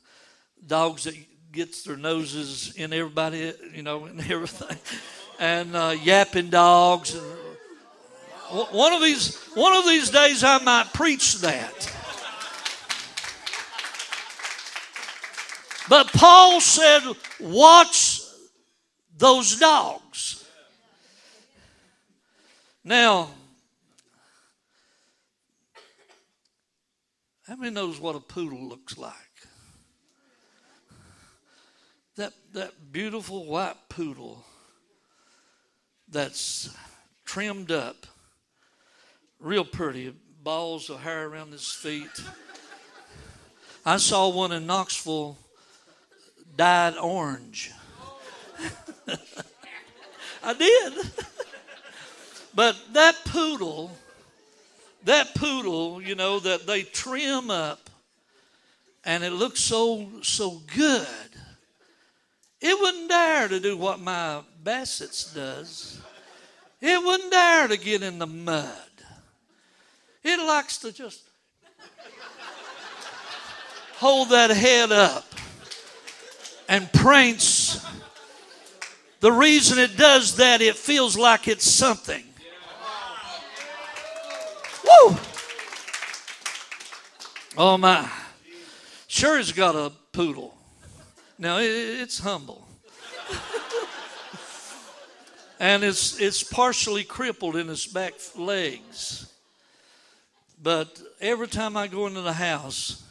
dogs 0.66 1.04
that 1.04 1.14
gets 1.52 1.82
their 1.82 1.96
noses 1.96 2.74
in 2.76 2.92
everybody, 2.92 3.52
you 3.74 3.82
know, 3.82 4.06
and 4.06 4.20
everything. 4.30 4.78
And 5.38 5.74
uh, 5.74 5.96
yapping 6.02 6.50
dogs 6.50 7.14
and 7.14 7.24
one 8.52 8.92
of 8.92 9.00
these, 9.00 9.36
one 9.54 9.74
of 9.74 9.86
these 9.86 10.10
days, 10.10 10.44
I 10.44 10.62
might 10.62 10.92
preach 10.92 11.40
that. 11.40 11.90
But 15.88 16.12
Paul 16.12 16.60
said, 16.60 17.00
"Watch 17.40 18.20
those 19.16 19.58
dogs." 19.58 20.46
Now, 22.84 23.30
how 27.46 27.56
many 27.56 27.70
knows 27.70 27.98
what 28.00 28.16
a 28.16 28.20
poodle 28.20 28.68
looks 28.68 28.98
like? 28.98 29.14
That 32.16 32.32
that 32.52 32.92
beautiful 32.92 33.46
white 33.46 33.76
poodle 33.88 34.44
that's 36.08 36.74
trimmed 37.24 37.70
up 37.70 38.06
real 39.40 39.64
pretty, 39.64 40.14
balls 40.42 40.90
of 40.90 41.00
hair 41.00 41.26
around 41.26 41.52
his 41.52 41.70
feet. 41.70 42.10
I 43.84 43.96
saw 43.96 44.28
one 44.28 44.52
in 44.52 44.66
Knoxville 44.66 45.36
dyed 46.56 46.96
orange. 46.96 47.72
I 50.44 50.54
did. 50.54 50.92
but 52.54 52.76
that 52.92 53.16
poodle, 53.24 53.90
that 55.04 55.34
poodle, 55.34 56.00
you 56.00 56.14
know, 56.14 56.38
that 56.40 56.66
they 56.66 56.82
trim 56.82 57.50
up 57.50 57.90
and 59.04 59.24
it 59.24 59.32
looks 59.32 59.60
so 59.60 60.08
so 60.22 60.60
good. 60.76 61.31
It 62.62 62.80
wouldn't 62.80 63.08
dare 63.08 63.48
to 63.48 63.58
do 63.58 63.76
what 63.76 63.98
my 63.98 64.40
basset's 64.62 65.34
does. 65.34 66.00
It 66.80 67.02
wouldn't 67.04 67.32
dare 67.32 67.66
to 67.66 67.76
get 67.76 68.04
in 68.04 68.20
the 68.20 68.26
mud. 68.26 68.70
It 70.22 70.38
likes 70.38 70.78
to 70.78 70.92
just 70.92 71.22
hold 73.96 74.30
that 74.30 74.50
head 74.50 74.92
up 74.92 75.24
and 76.68 76.90
prance. 76.92 77.84
The 79.18 79.32
reason 79.32 79.80
it 79.80 79.96
does 79.96 80.36
that, 80.36 80.60
it 80.60 80.76
feels 80.76 81.18
like 81.18 81.48
it's 81.48 81.68
something. 81.68 82.22
Woo! 84.84 85.16
Oh 87.58 87.76
my. 87.76 88.08
Sure, 89.08 89.36
he's 89.36 89.50
got 89.50 89.74
a 89.74 89.90
poodle. 90.12 90.56
Now, 91.42 91.58
it's 91.58 92.20
humble. 92.20 92.68
and 95.58 95.82
it's, 95.82 96.20
it's 96.20 96.44
partially 96.44 97.02
crippled 97.02 97.56
in 97.56 97.68
its 97.68 97.84
back 97.84 98.14
legs. 98.36 99.28
But 100.62 101.02
every 101.20 101.48
time 101.48 101.76
I 101.76 101.88
go 101.88 102.06
into 102.06 102.20
the 102.20 102.34
house, 102.34 103.02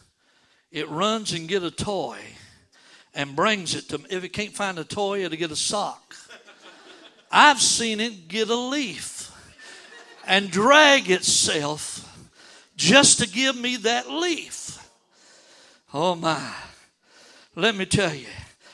it 0.71 0.87
runs 0.87 1.33
and 1.33 1.45
get 1.45 1.61
a 1.63 1.71
toy 1.71 2.19
and 3.13 3.35
brings 3.35 3.75
it 3.75 3.89
to 3.89 3.97
me. 3.97 4.05
If 4.09 4.23
it 4.23 4.29
can't 4.29 4.55
find 4.55 4.79
a 4.79 4.85
toy, 4.85 5.25
it'll 5.25 5.37
get 5.37 5.51
a 5.51 5.57
sock. 5.57 6.15
I've 7.29 7.59
seen 7.59 7.99
it 7.99 8.29
get 8.29 8.47
a 8.47 8.55
leaf 8.55 9.29
and 10.25 10.49
drag 10.49 11.11
itself 11.11 12.07
just 12.77 13.19
to 13.19 13.27
give 13.27 13.57
me 13.57 13.75
that 13.75 14.09
leaf. 14.09 14.89
Oh 15.93 16.15
my. 16.15 16.53
Let 17.55 17.75
me 17.75 17.85
tell 17.85 18.13
you. 18.13 18.27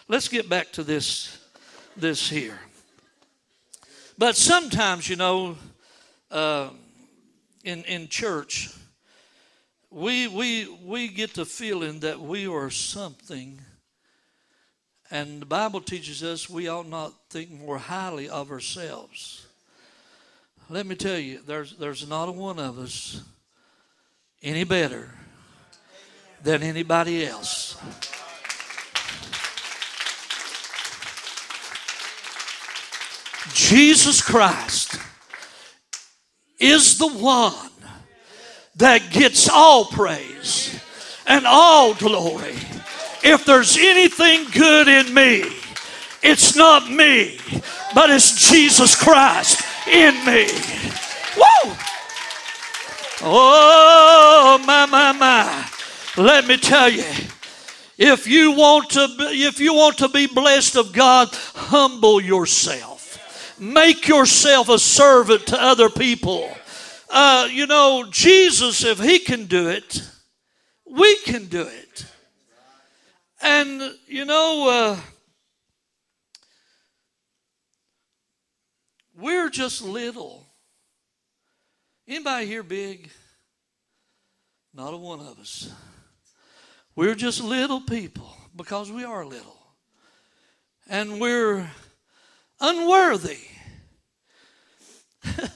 Let's 0.07 0.27
get 0.27 0.47
back 0.47 0.71
to 0.73 0.83
this 0.83 1.39
this 1.95 2.29
here. 2.29 2.59
But 4.19 4.35
sometimes, 4.35 5.09
you 5.09 5.15
know, 5.15 5.57
uh, 6.29 6.69
in 7.63 7.83
in 7.85 8.07
church, 8.07 8.69
we 9.89 10.27
we 10.27 10.67
we 10.85 11.07
get 11.07 11.33
the 11.33 11.43
feeling 11.43 12.01
that 12.01 12.19
we 12.19 12.45
are 12.45 12.69
something, 12.69 13.59
and 15.09 15.41
the 15.41 15.47
Bible 15.47 15.81
teaches 15.81 16.21
us 16.21 16.47
we 16.47 16.67
ought 16.67 16.87
not 16.87 17.13
think 17.31 17.49
more 17.49 17.79
highly 17.79 18.29
of 18.29 18.51
ourselves. 18.51 19.47
Let 20.69 20.85
me 20.85 20.93
tell 20.93 21.17
you, 21.17 21.39
there's 21.47 21.75
there's 21.77 22.07
not 22.07 22.29
a 22.29 22.31
one 22.31 22.59
of 22.59 22.77
us 22.77 23.23
any 24.43 24.65
better 24.65 25.09
than 26.43 26.61
anybody 26.61 27.25
else. 27.25 27.75
Jesus 33.53 34.21
Christ 34.21 34.99
is 36.59 36.97
the 36.97 37.07
one 37.07 37.71
that 38.75 39.11
gets 39.11 39.49
all 39.49 39.85
praise 39.85 40.79
and 41.25 41.45
all 41.45 41.93
glory. 41.93 42.55
If 43.23 43.45
there's 43.45 43.77
anything 43.77 44.45
good 44.51 44.87
in 44.87 45.13
me, 45.13 45.43
it's 46.23 46.55
not 46.55 46.89
me, 46.89 47.39
but 47.93 48.09
it's 48.09 48.49
Jesus 48.49 48.95
Christ 48.95 49.61
in 49.87 50.13
me. 50.25 50.47
Woo! 51.35 51.73
Oh, 53.21 54.63
my, 54.65 54.85
my, 54.85 55.11
my. 55.11 55.69
Let 56.17 56.47
me 56.47 56.57
tell 56.57 56.89
you. 56.89 57.05
If 57.97 58.27
you 58.27 58.51
want 58.51 58.91
to 58.91 59.07
be, 59.17 59.23
if 59.43 59.59
you 59.59 59.73
want 59.73 59.97
to 59.99 60.09
be 60.09 60.27
blessed 60.27 60.75
of 60.75 60.93
God, 60.93 61.29
humble 61.55 62.21
yourself. 62.21 62.96
Make 63.59 64.07
yourself 64.07 64.69
a 64.69 64.77
servant 64.77 65.47
to 65.47 65.61
other 65.61 65.89
people. 65.89 66.49
Uh, 67.09 67.47
you 67.51 67.65
know, 67.65 68.05
Jesus, 68.09 68.83
if 68.83 68.99
he 68.99 69.19
can 69.19 69.45
do 69.45 69.69
it, 69.69 70.01
we 70.85 71.15
can 71.17 71.45
do 71.45 71.61
it. 71.61 72.05
And, 73.41 73.81
you 74.07 74.25
know, 74.25 74.69
uh, 74.69 74.99
we're 79.15 79.49
just 79.49 79.81
little. 79.81 80.45
Anybody 82.07 82.45
here 82.45 82.63
big? 82.63 83.09
Not 84.73 84.93
a 84.93 84.97
one 84.97 85.19
of 85.19 85.39
us. 85.39 85.71
We're 86.95 87.15
just 87.15 87.41
little 87.41 87.81
people 87.81 88.31
because 88.55 88.91
we 88.91 89.03
are 89.03 89.25
little. 89.25 89.57
And 90.89 91.19
we're 91.19 91.69
unworthy 92.59 93.39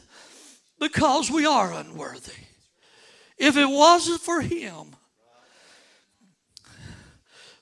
because 0.80 1.30
we 1.32 1.45
are 1.45 1.74
unworthy. 1.74 2.32
If 3.38 3.58
it 3.58 3.70
wasn't 3.70 4.22
for 4.22 4.41
Him, 4.41 4.95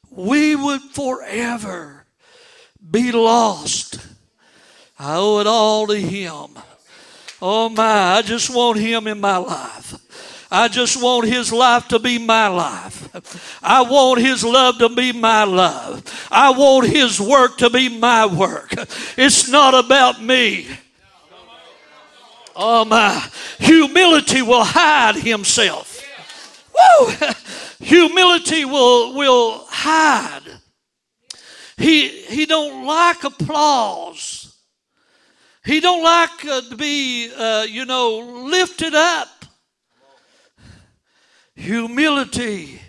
we 0.10 0.56
would 0.56 0.82
forever 0.82 2.06
be 2.90 3.12
lost. 3.12 4.00
I 4.98 5.16
owe 5.16 5.40
it 5.40 5.48
all 5.48 5.88
to 5.88 5.96
Him. 5.96 6.58
Oh 7.42 7.70
my, 7.70 8.16
I 8.18 8.22
just 8.22 8.54
want 8.54 8.80
Him 8.80 9.08
in 9.08 9.22
my 9.22 9.38
life. 9.38 9.96
I 10.52 10.68
just 10.68 11.02
want 11.02 11.28
His 11.28 11.54
life 11.54 11.88
to 11.90 12.00
be 12.00 12.18
my 12.18 12.48
life. 12.48 13.60
I 13.64 13.82
want 13.84 14.22
His 14.22 14.44
love 14.44 14.80
to 14.80 14.90
be 14.90 15.12
my 15.12 15.44
love. 15.44 16.04
I 16.32 16.50
want 16.52 16.88
His 16.88 17.20
work 17.20 17.58
to 17.60 17.70
be 17.70 17.90
my 17.90 18.26
work. 18.26 18.74
It's 19.18 19.50
not 19.50 19.74
about 19.74 20.22
me. 20.22 20.68
Oh 22.62 22.84
my, 22.84 23.26
humility 23.58 24.42
will 24.42 24.66
hide 24.66 25.16
himself. 25.16 26.04
Woo! 26.74 27.14
Humility 27.80 28.66
will, 28.66 29.14
will 29.16 29.66
hide. 29.70 30.60
He, 31.78 32.10
he 32.10 32.46
don't 32.46 32.86
like 32.86 33.24
applause. 33.24 34.58
He 35.64 35.80
don't 35.80 36.04
like 36.04 36.46
uh, 36.46 36.62
to 36.70 36.76
be, 36.76 37.32
uh, 37.34 37.66
you 37.70 37.86
know, 37.86 38.44
lifted 38.44 38.94
up. 38.94 39.39
Humility 41.60 42.80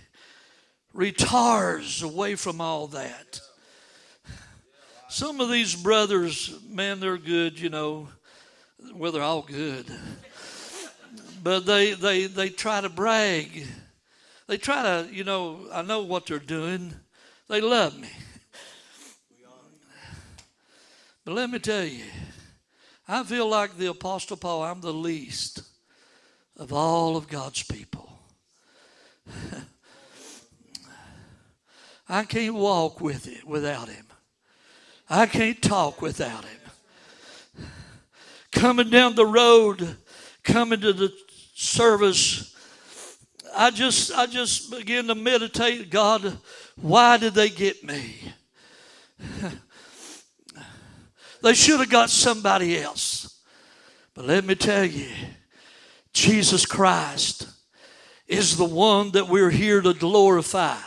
retires 0.92 2.04
away 2.04 2.36
from 2.36 2.60
all 2.60 2.86
that. 2.86 3.40
Some 5.08 5.40
of 5.40 5.50
these 5.50 5.74
brothers, 5.74 6.56
man, 6.68 7.00
they're 7.00 7.18
good, 7.18 7.58
you 7.58 7.68
know. 7.68 8.08
Well, 8.94 9.10
they're 9.10 9.24
all 9.24 9.42
good. 9.42 9.86
But 11.42 11.66
they, 11.66 11.94
they, 11.94 12.26
they 12.26 12.48
try 12.48 12.80
to 12.80 12.88
brag. 12.88 13.66
They 14.46 14.56
try 14.56 14.82
to, 14.84 15.08
you 15.12 15.24
know, 15.24 15.66
I 15.72 15.82
know 15.82 16.04
what 16.04 16.26
they're 16.26 16.38
doing. 16.38 16.94
They 17.48 17.60
love 17.60 17.98
me. 17.98 18.08
But 21.24 21.34
let 21.34 21.50
me 21.50 21.58
tell 21.58 21.84
you, 21.84 22.04
I 23.08 23.24
feel 23.24 23.48
like 23.48 23.76
the 23.76 23.86
Apostle 23.86 24.36
Paul, 24.36 24.62
I'm 24.62 24.80
the 24.80 24.92
least 24.92 25.60
of 26.56 26.72
all 26.72 27.16
of 27.16 27.26
God's 27.26 27.64
people. 27.64 27.99
I 32.08 32.24
can't 32.24 32.54
walk 32.54 33.00
with 33.00 33.28
it 33.28 33.46
without 33.46 33.88
him. 33.88 34.06
I 35.08 35.26
can't 35.26 35.62
talk 35.62 36.02
without 36.02 36.44
him. 36.44 37.66
Coming 38.52 38.90
down 38.90 39.14
the 39.14 39.26
road, 39.26 39.96
coming 40.42 40.80
to 40.80 40.92
the 40.92 41.12
service, 41.54 42.54
I 43.56 43.70
just 43.70 44.12
I 44.12 44.26
just 44.26 44.70
began 44.70 45.06
to 45.06 45.14
meditate, 45.14 45.90
God, 45.90 46.36
why 46.76 47.16
did 47.16 47.34
they 47.34 47.48
get 47.48 47.82
me? 47.84 48.16
they 51.42 51.54
should 51.54 51.80
have 51.80 51.90
got 51.90 52.10
somebody 52.10 52.78
else. 52.78 53.40
But 54.14 54.26
let 54.26 54.44
me 54.44 54.54
tell 54.54 54.84
you, 54.84 55.08
Jesus 56.12 56.66
Christ 56.66 57.48
is 58.30 58.56
the 58.56 58.64
one 58.64 59.10
that 59.10 59.28
we're 59.28 59.50
here 59.50 59.80
to 59.80 59.92
glorify. 59.92 60.78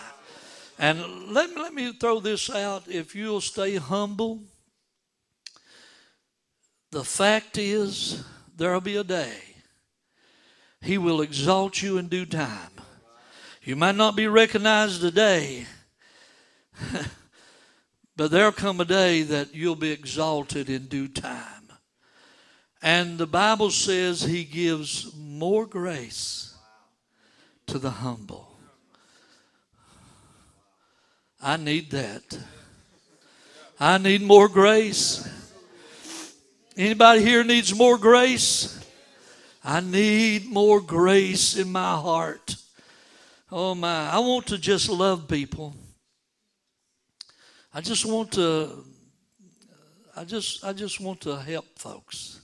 And 0.80 1.28
let, 1.34 1.56
let 1.58 1.74
me 1.74 1.92
throw 1.92 2.22
this 2.22 2.50
out. 2.50 2.88
If 2.88 3.16
you'll 3.16 3.42
stay 3.42 3.76
humble, 3.76 4.40
the 6.92 7.04
fact 7.04 7.58
is, 7.58 8.24
there'll 8.56 8.80
be 8.80 8.96
a 8.96 9.04
day 9.04 9.36
He 10.82 10.98
will 10.98 11.20
exalt 11.22 11.82
you 11.82 11.98
in 11.98 12.08
due 12.08 12.26
time. 12.26 12.72
You 13.62 13.76
might 13.76 13.96
not 13.96 14.16
be 14.16 14.28
recognized 14.28 15.02
today, 15.02 15.66
but 18.16 18.32
there'll 18.32 18.54
come 18.54 18.80
a 18.80 18.86
day 18.86 19.24
that 19.24 19.54
you'll 19.54 19.76
be 19.76 19.92
exalted 19.92 20.70
in 20.70 20.86
due 20.86 21.10
time. 21.10 21.68
And 22.82 23.18
the 23.18 23.28
Bible 23.28 23.70
says 23.70 24.22
He 24.22 24.46
gives 24.46 25.14
more 25.14 25.66
grace 25.66 26.53
to 27.68 27.80
the 27.80 27.90
humble. 27.90 28.50
I 31.42 31.58
need 31.58 31.92
that. 31.92 32.38
I 33.80 33.98
need 33.98 34.22
more 34.22 34.48
grace. 34.48 35.28
Anybody 36.78 37.22
here 37.22 37.44
needs 37.44 37.76
more 37.76 37.98
grace? 37.98 38.80
I 39.64 39.80
need 39.80 40.46
more 40.46 40.82
grace 40.82 41.58
in 41.58 41.72
my 41.72 41.96
heart. 41.96 42.56
Oh 43.52 43.76
my, 43.76 44.10
I 44.10 44.20
want 44.20 44.48
to 44.48 44.58
just 44.58 44.90
love 44.90 45.28
people. 45.28 45.76
I 47.74 47.82
just 47.82 48.06
want 48.06 48.32
to 48.34 48.84
I 50.16 50.24
just 50.24 50.64
I 50.64 50.74
just 50.74 51.00
want 51.00 51.22
to 51.22 51.36
help 51.38 51.66
folks 51.78 52.42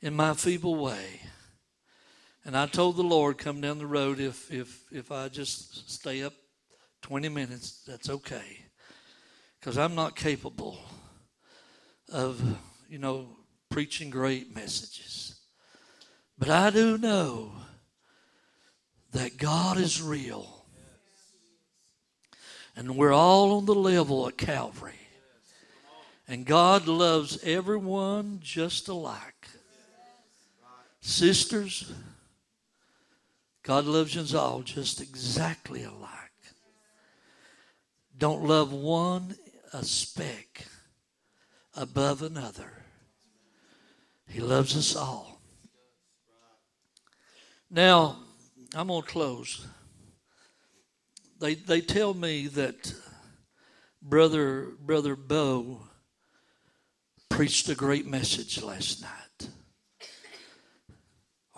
in 0.00 0.14
my 0.14 0.34
feeble 0.34 0.76
way. 0.76 1.20
And 2.48 2.56
I 2.56 2.64
told 2.64 2.96
the 2.96 3.02
Lord 3.02 3.36
come 3.36 3.60
down 3.60 3.76
the 3.76 3.84
road 3.84 4.20
if 4.20 4.50
if 4.50 4.82
if 4.90 5.12
I 5.12 5.28
just 5.28 5.90
stay 5.90 6.22
up 6.22 6.32
20 7.02 7.28
minutes, 7.28 7.82
that's 7.86 8.08
okay. 8.08 8.64
Because 9.60 9.76
I'm 9.76 9.94
not 9.94 10.16
capable 10.16 10.78
of, 12.10 12.40
you 12.88 12.98
know, 12.98 13.36
preaching 13.68 14.08
great 14.08 14.54
messages. 14.54 15.38
But 16.38 16.48
I 16.48 16.70
do 16.70 16.96
know 16.96 17.52
that 19.12 19.36
God 19.36 19.76
is 19.76 20.00
real. 20.00 20.64
And 22.74 22.96
we're 22.96 23.12
all 23.12 23.58
on 23.58 23.66
the 23.66 23.74
level 23.74 24.26
at 24.26 24.38
Calvary. 24.38 24.94
And 26.26 26.46
God 26.46 26.88
loves 26.88 27.44
everyone 27.44 28.40
just 28.42 28.88
alike. 28.88 29.48
Sisters, 31.02 31.92
God 33.68 33.84
loves 33.84 34.16
us 34.16 34.32
all 34.32 34.62
just 34.62 35.02
exactly 35.02 35.84
alike. 35.84 36.10
Don't 38.16 38.42
love 38.44 38.72
one 38.72 39.36
a 39.74 39.84
speck 39.84 40.64
above 41.76 42.22
another. 42.22 42.72
He 44.26 44.40
loves 44.40 44.74
us 44.74 44.96
all. 44.96 45.42
Now, 47.70 48.16
I'm 48.74 48.86
going 48.86 49.02
to 49.02 49.06
close. 49.06 49.66
They, 51.38 51.54
they 51.54 51.82
tell 51.82 52.14
me 52.14 52.46
that 52.46 52.94
brother 54.00 54.68
brother 54.80 55.14
Bo 55.14 55.82
preached 57.28 57.68
a 57.68 57.74
great 57.74 58.06
message 58.06 58.62
last 58.62 59.02
night. 59.02 59.27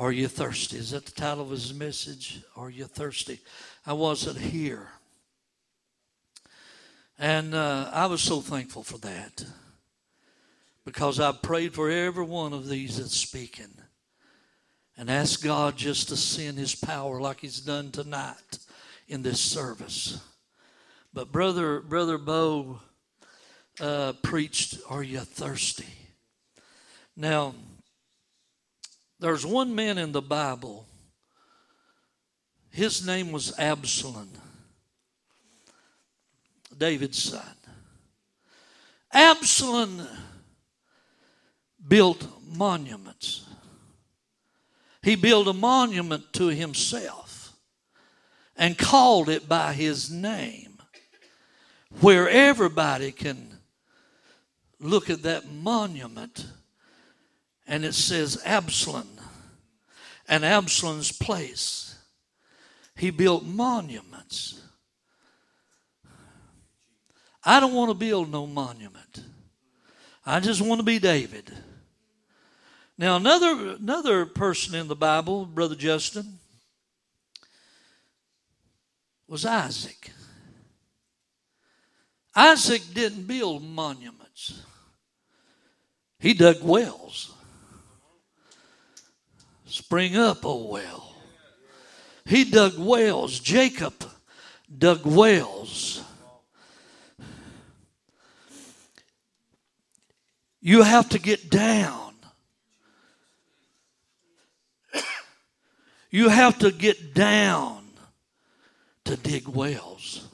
Are 0.01 0.13
you 0.13 0.29
thirsty? 0.29 0.79
Is 0.79 0.93
that 0.93 1.05
the 1.05 1.13
title 1.13 1.45
of 1.45 1.51
his 1.51 1.75
message? 1.75 2.41
Are 2.57 2.71
you 2.71 2.87
thirsty? 2.87 3.39
I 3.85 3.93
wasn't 3.93 4.39
here. 4.39 4.89
And 7.19 7.55
uh, 7.55 7.91
I 7.93 8.07
was 8.07 8.23
so 8.23 8.41
thankful 8.41 8.83
for 8.83 8.97
that 8.97 9.45
because 10.87 11.21
I 11.21 11.33
prayed 11.33 11.75
for 11.75 11.91
every 11.91 12.25
one 12.25 12.55
of 12.55 12.67
these 12.67 12.97
that's 12.97 13.15
speaking 13.15 13.75
and 14.97 15.11
asked 15.11 15.45
God 15.45 15.77
just 15.77 16.09
to 16.09 16.17
send 16.17 16.57
his 16.57 16.75
power 16.75 17.21
like 17.21 17.41
he's 17.41 17.61
done 17.61 17.91
tonight 17.91 18.59
in 19.07 19.21
this 19.21 19.39
service. 19.39 20.19
But 21.13 21.31
brother, 21.31 21.81
brother 21.81 22.17
Bo 22.17 22.81
uh, 23.79 24.15
preached, 24.23 24.79
"Are 24.89 25.03
you 25.03 25.21
thirsty?" 25.21 25.93
Now, 27.19 27.55
there's 29.21 29.45
one 29.45 29.75
man 29.75 29.99
in 29.99 30.13
the 30.13 30.23
Bible. 30.23 30.87
His 32.71 33.07
name 33.07 33.33
was 33.33 33.57
Absalom, 33.59 34.31
David's 36.77 37.23
son. 37.23 37.43
Absalom 39.13 40.07
built 41.87 42.27
monuments. 42.47 43.45
He 45.03 45.17
built 45.17 45.49
a 45.49 45.53
monument 45.53 46.33
to 46.35 46.49
himself 46.49 47.53
and 48.57 48.79
called 48.79 49.29
it 49.29 49.49
by 49.49 49.73
his 49.73 50.11
name, 50.11 50.79
where 52.01 52.29
everybody 52.29 53.11
can 53.11 53.59
look 54.79 55.11
at 55.11 55.23
that 55.23 55.51
monument 55.51 56.47
and 57.71 57.85
it 57.85 57.95
says 57.95 58.43
Absalom 58.45 59.09
and 60.29 60.45
Absalom's 60.45 61.13
place. 61.13 61.97
He 62.97 63.11
built 63.11 63.45
monuments. 63.45 64.61
I 67.45 67.61
don't 67.61 67.73
want 67.73 67.91
to 67.91 67.95
build 67.95 68.31
no 68.31 68.47
monument. 68.49 69.23
I 70.27 70.41
just 70.41 70.61
want 70.61 70.81
to 70.81 70.85
be 70.85 70.99
David. 70.99 71.53
Now, 72.99 73.17
another, 73.17 73.77
another 73.81 74.27
person 74.27 74.75
in 74.75 74.89
the 74.89 74.97
Bible, 74.97 75.47
Brother 75.47 75.77
Justin, 75.77 76.41
was 79.29 79.47
Isaac. 79.47 80.11
Isaac 82.35 82.83
didn't 82.93 83.29
build 83.29 83.63
monuments, 83.63 84.63
he 86.19 86.35
dug 86.35 86.63
wells. 86.63 87.35
Spring 89.71 90.17
up, 90.17 90.39
oh 90.45 90.67
well. 90.67 91.15
He 92.27 92.43
dug 92.43 92.77
wells. 92.77 93.39
Jacob 93.39 93.95
dug 94.77 95.07
wells. 95.07 96.03
You 100.61 100.83
have 100.83 101.09
to 101.11 101.21
get 101.21 101.51
down. 101.51 102.15
You 106.11 106.29
have 106.29 106.59
to 106.59 106.73
get 106.73 107.15
down 107.15 107.85
to 109.05 109.17
dig 109.17 109.47
wells. 109.47 110.27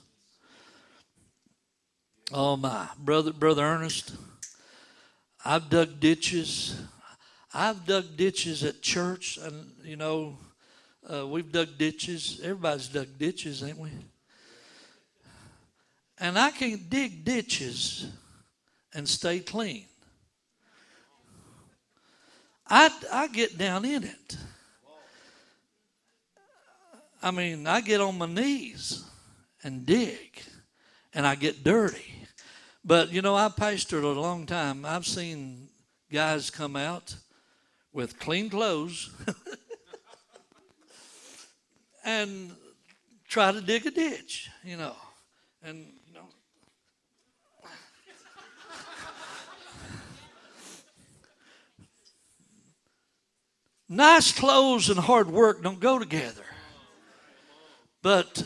Oh 2.32 2.57
my, 2.57 2.89
brother, 2.99 3.34
brother 3.34 3.62
Ernest, 3.62 4.14
I've 5.45 5.68
dug 5.68 6.01
ditches. 6.01 6.80
I've 7.59 7.86
dug 7.86 8.18
ditches 8.18 8.62
at 8.64 8.82
church, 8.82 9.38
and 9.38 9.72
you 9.82 9.96
know, 9.96 10.36
uh, 11.11 11.26
we've 11.26 11.50
dug 11.50 11.78
ditches. 11.78 12.38
Everybody's 12.42 12.88
dug 12.88 13.07
ditches, 13.18 13.62
ain't 13.62 13.78
we? 13.78 13.88
And 16.18 16.38
I 16.38 16.50
can't 16.50 16.90
dig 16.90 17.24
ditches 17.24 18.09
and 18.94 19.09
stay 19.09 19.40
clean. 19.40 19.86
I, 22.68 22.90
I 23.11 23.28
get 23.28 23.57
down 23.57 23.86
in 23.86 24.04
it. 24.04 24.36
I 27.22 27.30
mean, 27.30 27.66
I 27.66 27.80
get 27.80 28.02
on 28.02 28.18
my 28.18 28.26
knees 28.26 29.02
and 29.62 29.86
dig 29.86 30.42
and 31.14 31.26
I 31.26 31.36
get 31.36 31.64
dirty. 31.64 32.12
But, 32.84 33.12
you 33.12 33.22
know, 33.22 33.34
I 33.34 33.48
pastored 33.48 34.02
a 34.02 34.09
long 34.09 34.44
time. 34.44 34.84
I've 34.84 35.07
seen 35.07 35.68
guys 36.11 36.50
come 36.50 36.76
out 36.76 37.16
with 37.97 38.20
clean 38.20 38.51
clothes 38.51 39.11
and 42.05 42.55
try 43.26 43.51
to 43.51 43.62
dig 43.62 43.86
a 43.86 43.90
ditch, 43.90 44.51
you 44.62 44.76
know. 44.76 44.94
And, 45.62 45.86
you 46.07 46.12
know. 46.12 46.28
nice 53.88 54.30
clothes 54.30 54.90
and 54.90 55.01
hard 55.01 55.30
work 55.30 55.62
don't 55.62 55.80
go 55.80 55.99
together. 55.99 56.44
But 58.03 58.42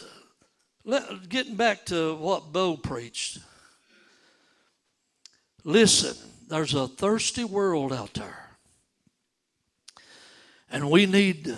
let, 0.85 1.29
getting 1.29 1.57
back 1.57 1.87
to 1.87 2.15
what 2.15 2.53
Bo 2.53 2.77
preached, 2.77 3.41
listen, 5.65 6.17
there's 6.49 6.73
a 6.73 6.87
thirsty 6.87 7.43
world 7.43 7.93
out 7.93 8.15
there. 8.15 8.50
And 10.71 10.91
we 10.91 11.07
need 11.07 11.57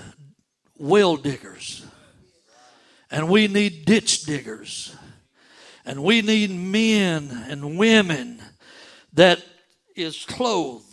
well 0.79 1.17
diggers. 1.17 1.85
And 3.11 3.29
we 3.29 3.47
need 3.47 3.85
ditch 3.85 4.23
diggers. 4.23 4.97
And 5.85 6.03
we 6.03 6.23
need 6.23 6.51
men 6.51 7.31
and 7.49 7.77
women 7.77 8.41
that 9.13 9.43
is 9.95 10.25
clothed 10.25 10.87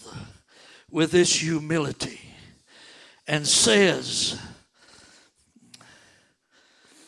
with 0.92 1.12
this 1.12 1.42
humility 1.42 2.20
and 3.28 3.48
says, 3.48 4.40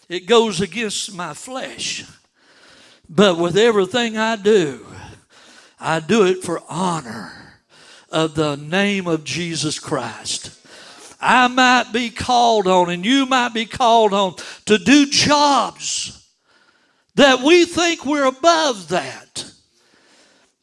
it 0.08 0.28
goes 0.28 0.62
against 0.62 1.14
my 1.14 1.34
flesh. 1.34 2.06
But 3.10 3.38
with 3.38 3.58
everything 3.58 4.18
I 4.18 4.36
do, 4.36 4.86
I 5.80 6.00
do 6.00 6.26
it 6.26 6.44
for 6.44 6.62
honor 6.70 7.58
of 8.10 8.36
the 8.36 8.56
name 8.56 9.08
of 9.08 9.24
Jesus 9.24 9.80
Christ. 9.80 10.61
I 11.22 11.48
might 11.48 11.92
be 11.94 12.10
called 12.10 12.68
on, 12.68 12.90
and 12.90 13.06
you 13.06 13.26
might 13.26 13.54
be 13.54 13.66
called 13.66 14.14
on 14.14 14.36
to 14.66 14.78
do 14.78 15.06
jobs 15.06 16.28
that 17.16 17.42
we 17.42 17.66
think 17.66 18.06
we're 18.06 18.26
above 18.26 18.90
that. 18.90 19.52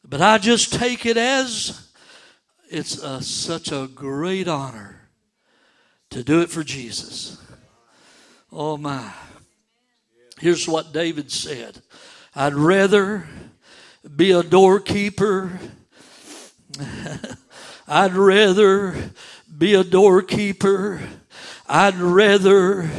But 0.03 0.21
I 0.21 0.37
just 0.37 0.73
take 0.73 1.05
it 1.05 1.17
as 1.17 1.89
it's 2.69 3.01
a, 3.01 3.21
such 3.21 3.71
a 3.71 3.87
great 3.87 4.47
honor 4.47 5.09
to 6.09 6.23
do 6.23 6.41
it 6.41 6.49
for 6.49 6.63
Jesus. 6.63 7.37
Oh 8.51 8.77
my. 8.77 9.11
Here's 10.39 10.67
what 10.67 10.93
David 10.93 11.31
said 11.31 11.81
I'd 12.35 12.53
rather 12.53 13.27
be 14.15 14.31
a 14.31 14.43
doorkeeper. 14.43 15.59
I'd 17.87 18.13
rather 18.13 19.11
be 19.59 19.73
a 19.75 19.83
doorkeeper. 19.83 21.01
I'd 21.67 21.97
rather 21.97 22.89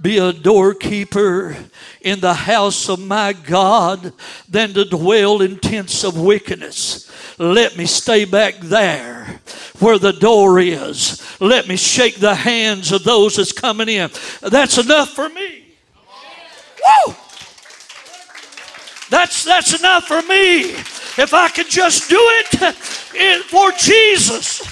be 0.00 0.18
a 0.18 0.32
doorkeeper 0.32 1.56
in 2.02 2.20
the 2.20 2.34
house 2.34 2.88
of 2.88 3.00
my 3.00 3.32
God 3.32 4.12
than 4.48 4.74
to 4.74 4.84
dwell 4.84 5.40
in 5.40 5.58
tents 5.58 6.04
of 6.04 6.20
wickedness. 6.20 7.10
Let 7.38 7.76
me 7.76 7.86
stay 7.86 8.26
back 8.26 8.56
there 8.58 9.40
where 9.78 9.98
the 9.98 10.12
door 10.12 10.60
is. 10.60 11.22
Let 11.40 11.66
me 11.66 11.76
shake 11.76 12.16
the 12.16 12.34
hands 12.34 12.92
of 12.92 13.04
those 13.04 13.36
that's 13.36 13.52
coming 13.52 13.88
in. 13.88 14.10
That's 14.42 14.76
enough 14.76 15.10
for 15.10 15.28
me. 15.30 15.64
Woo! 17.06 17.14
That's, 19.08 19.44
that's 19.44 19.78
enough 19.78 20.04
for 20.04 20.22
me. 20.22 20.70
If 21.20 21.32
I 21.32 21.48
can 21.48 21.68
just 21.68 22.08
do 22.10 22.18
it 22.18 23.44
for 23.44 23.72
Jesus. 23.72 24.62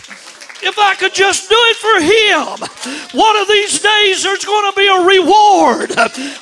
If 0.62 0.78
I 0.78 0.94
could 0.94 1.12
just 1.14 1.48
do 1.48 1.56
it 1.56 1.76
for 1.76 2.00
him, 2.00 2.58
one 3.18 3.36
of 3.36 3.48
these 3.48 3.80
days 3.80 4.22
there's 4.22 4.44
going 4.44 4.70
to 4.72 4.76
be 4.76 4.86
a 4.86 5.00
reward. 5.04 5.90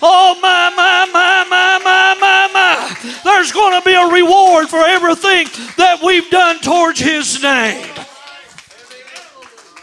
Oh, 0.03 0.37
my, 0.41 0.71
my, 0.75 1.07
my, 1.13 1.45
my, 1.49 1.79
my, 1.83 2.15
my, 2.21 2.49
my. 2.53 2.97
There's 3.25 3.53
going 3.53 3.81
to 3.81 3.85
be 3.85 3.95
a 3.95 4.07
reward 4.07 4.69
for 4.69 4.85
everything 4.85 5.47
that 5.77 6.03
we've 6.03 6.29
done 6.31 6.59
towards 6.61 7.01
his 7.01 7.43
name. 7.43 7.87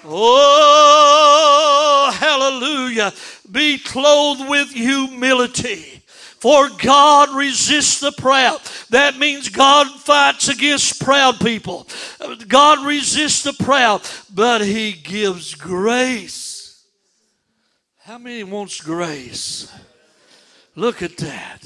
Oh, 0.05 2.11
hallelujah. 2.19 3.13
Be 3.51 3.79
clothed 3.79 4.47
with 4.47 4.71
humility. 4.71 6.03
For 6.45 6.69
God 6.77 7.33
resists 7.33 8.01
the 8.01 8.11
proud. 8.11 8.61
That 8.91 9.17
means 9.17 9.49
God 9.49 9.87
fights 9.99 10.47
against 10.47 11.03
proud 11.03 11.39
people. 11.39 11.87
God 12.47 12.85
resists 12.85 13.41
the 13.41 13.53
proud, 13.53 14.03
but 14.31 14.61
He 14.61 14.91
gives 14.91 15.55
grace. 15.55 16.85
How 17.97 18.19
many 18.19 18.43
wants 18.43 18.79
grace? 18.79 19.73
Look 20.75 21.01
at 21.01 21.17
that. 21.17 21.61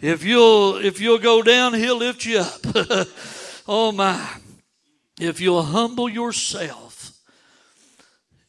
If 0.00 0.24
you'll 0.24 0.78
if 0.78 1.00
you'll 1.00 1.18
go 1.20 1.40
down, 1.40 1.72
He'll 1.72 1.98
lift 1.98 2.26
you 2.26 2.40
up. 2.40 2.60
oh 3.68 3.92
my. 3.92 4.30
If 5.20 5.40
you'll 5.40 5.62
humble 5.62 6.08
yourself, 6.08 7.12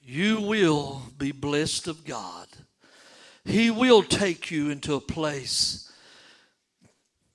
you 0.02 0.42
will 0.42 1.04
be 1.16 1.32
blessed 1.32 1.88
of 1.88 2.06
God. 2.06 2.48
He 3.46 3.72
will 3.72 4.04
take 4.04 4.52
you 4.52 4.70
into 4.70 4.94
a 4.94 5.02
place 5.02 5.92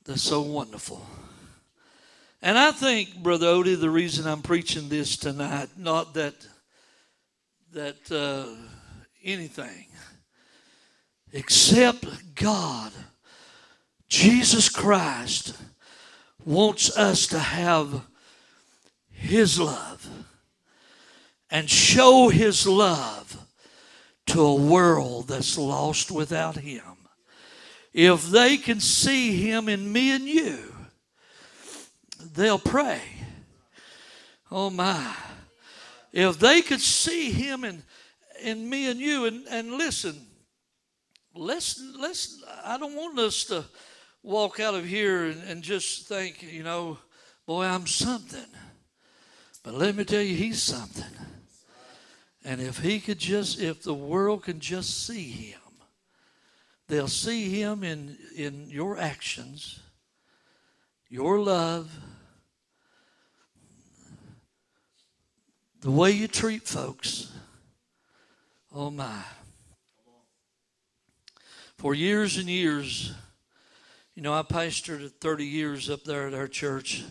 that's 0.05 0.23
so 0.23 0.41
wonderful. 0.41 1.05
And 2.43 2.57
I 2.57 2.71
think, 2.71 3.23
Brother 3.23 3.47
Odie, 3.47 3.79
the 3.79 3.91
reason 3.91 4.27
I'm 4.27 4.43
preaching 4.43 4.89
this 4.89 5.17
tonight, 5.17 5.71
not 5.77 6.15
that 6.15 6.35
that 7.73 8.11
uh, 8.11 8.47
anything, 9.23 9.87
except 11.33 12.35
God, 12.35 12.93
Jesus 14.09 14.69
Christ, 14.69 15.55
wants 16.45 16.97
us 16.97 17.27
to 17.27 17.39
have 17.39 18.07
His 19.11 19.59
love 19.59 20.09
and 21.51 21.69
show 21.69 22.29
His 22.29 22.67
love 22.67 23.26
to 24.27 24.41
a 24.41 24.55
world 24.55 25.29
that's 25.29 25.57
lost 25.57 26.11
without 26.11 26.57
Him. 26.57 26.83
If 27.93 28.27
they 28.27 28.57
can 28.57 28.81
see 28.81 29.37
Him 29.37 29.69
in 29.69 29.91
me 29.93 30.13
and 30.13 30.25
you, 30.25 30.59
they'll 32.35 32.59
pray. 32.59 33.01
Oh 34.51 34.71
my. 34.71 35.15
If 36.13 36.39
they 36.39 36.63
could 36.63 36.81
see 36.81 37.31
Him 37.31 37.65
in, 37.65 37.83
in 38.43 38.69
me 38.69 38.91
and 38.91 39.01
you, 39.01 39.27
and, 39.27 39.47
and 39.49 39.73
listen, 39.73 40.27
let's, 41.35 41.81
I 42.65 42.79
don't 42.79 42.97
want 42.97 43.19
us 43.19 43.45
to 43.45 43.65
walk 44.23 44.61
out 44.61 44.75
of 44.75 44.85
here 44.85 45.27
and, 45.27 45.43
and 45.45 45.63
just 45.63 46.09
think, 46.09 46.43
you 46.43 46.63
know, 46.63 46.99
boy, 47.47 47.65
I'm 47.65 47.87
something. 47.87 48.47
But 49.63 49.75
let 49.75 49.97
me 49.97 50.05
tell 50.05 50.23
you, 50.23 50.35
He's 50.37 50.63
something. 50.63 51.05
And 52.47 52.61
if 52.61 52.79
he 52.79 53.01
could 53.01 53.19
just, 53.19 53.61
if 53.61 53.83
the 53.83 53.93
world 53.93 54.45
can 54.45 54.61
just 54.61 55.05
see 55.05 55.31
him, 55.31 55.59
they'll 56.87 57.09
see 57.09 57.61
him 57.61 57.83
in, 57.83 58.17
in 58.37 58.71
your 58.71 58.97
actions, 59.01 59.81
your 61.09 61.41
love, 61.41 61.91
the 65.81 65.91
way 65.91 66.13
you 66.13 66.29
treat 66.29 66.63
folks. 66.63 67.33
Oh 68.73 68.93
my. 68.93 69.23
For 71.79 71.97
years 71.97 72.37
and 72.37 72.49
years, 72.49 73.13
you 74.15 74.23
know, 74.23 74.33
I 74.33 74.43
pastored 74.43 75.11
30 75.21 75.45
years 75.45 75.91
up 75.91 76.05
there 76.05 76.29
at 76.29 76.35
our 76.35 76.47
church. 76.47 77.03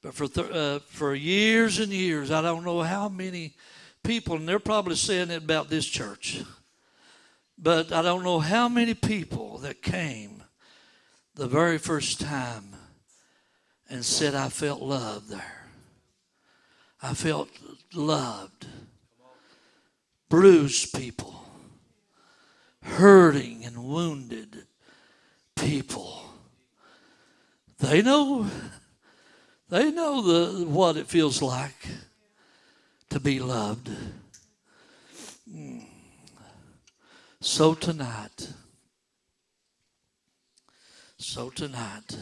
But 0.00 0.14
for, 0.14 0.28
th- 0.28 0.50
uh, 0.52 0.78
for 0.86 1.12
years 1.16 1.80
and 1.80 1.90
years, 1.90 2.30
I 2.30 2.40
don't 2.40 2.64
know 2.64 2.82
how 2.82 3.08
many 3.08 3.56
people, 4.02 4.36
and 4.36 4.48
they're 4.48 4.58
probably 4.58 4.96
saying 4.96 5.30
it 5.30 5.42
about 5.42 5.68
this 5.68 5.86
church, 5.86 6.42
but 7.58 7.92
I 7.92 8.02
don't 8.02 8.24
know 8.24 8.38
how 8.38 8.68
many 8.68 8.94
people 8.94 9.58
that 9.58 9.82
came 9.82 10.42
the 11.34 11.46
very 11.46 11.78
first 11.78 12.20
time 12.20 12.74
and 13.88 14.04
said, 14.04 14.34
I 14.34 14.48
felt 14.48 14.80
love 14.80 15.28
there. 15.28 15.66
I 17.02 17.14
felt 17.14 17.48
loved. 17.94 18.66
Bruised 20.28 20.94
people, 20.94 21.44
hurting 22.82 23.64
and 23.64 23.84
wounded 23.84 24.66
people. 25.56 26.22
They 27.78 28.00
know 28.00 28.46
they 29.68 29.90
know 29.90 30.22
the 30.22 30.66
what 30.66 30.96
it 30.96 31.06
feels 31.06 31.42
like 31.42 31.88
to 33.10 33.20
be 33.20 33.40
loved. 33.40 33.90
So 37.40 37.74
tonight, 37.74 38.52
so 41.18 41.50
tonight, 41.50 42.16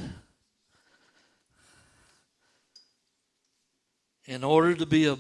in 4.24 4.43
order 4.43 4.74
to 4.74 4.86
be 4.86 5.07
a 5.07 5.18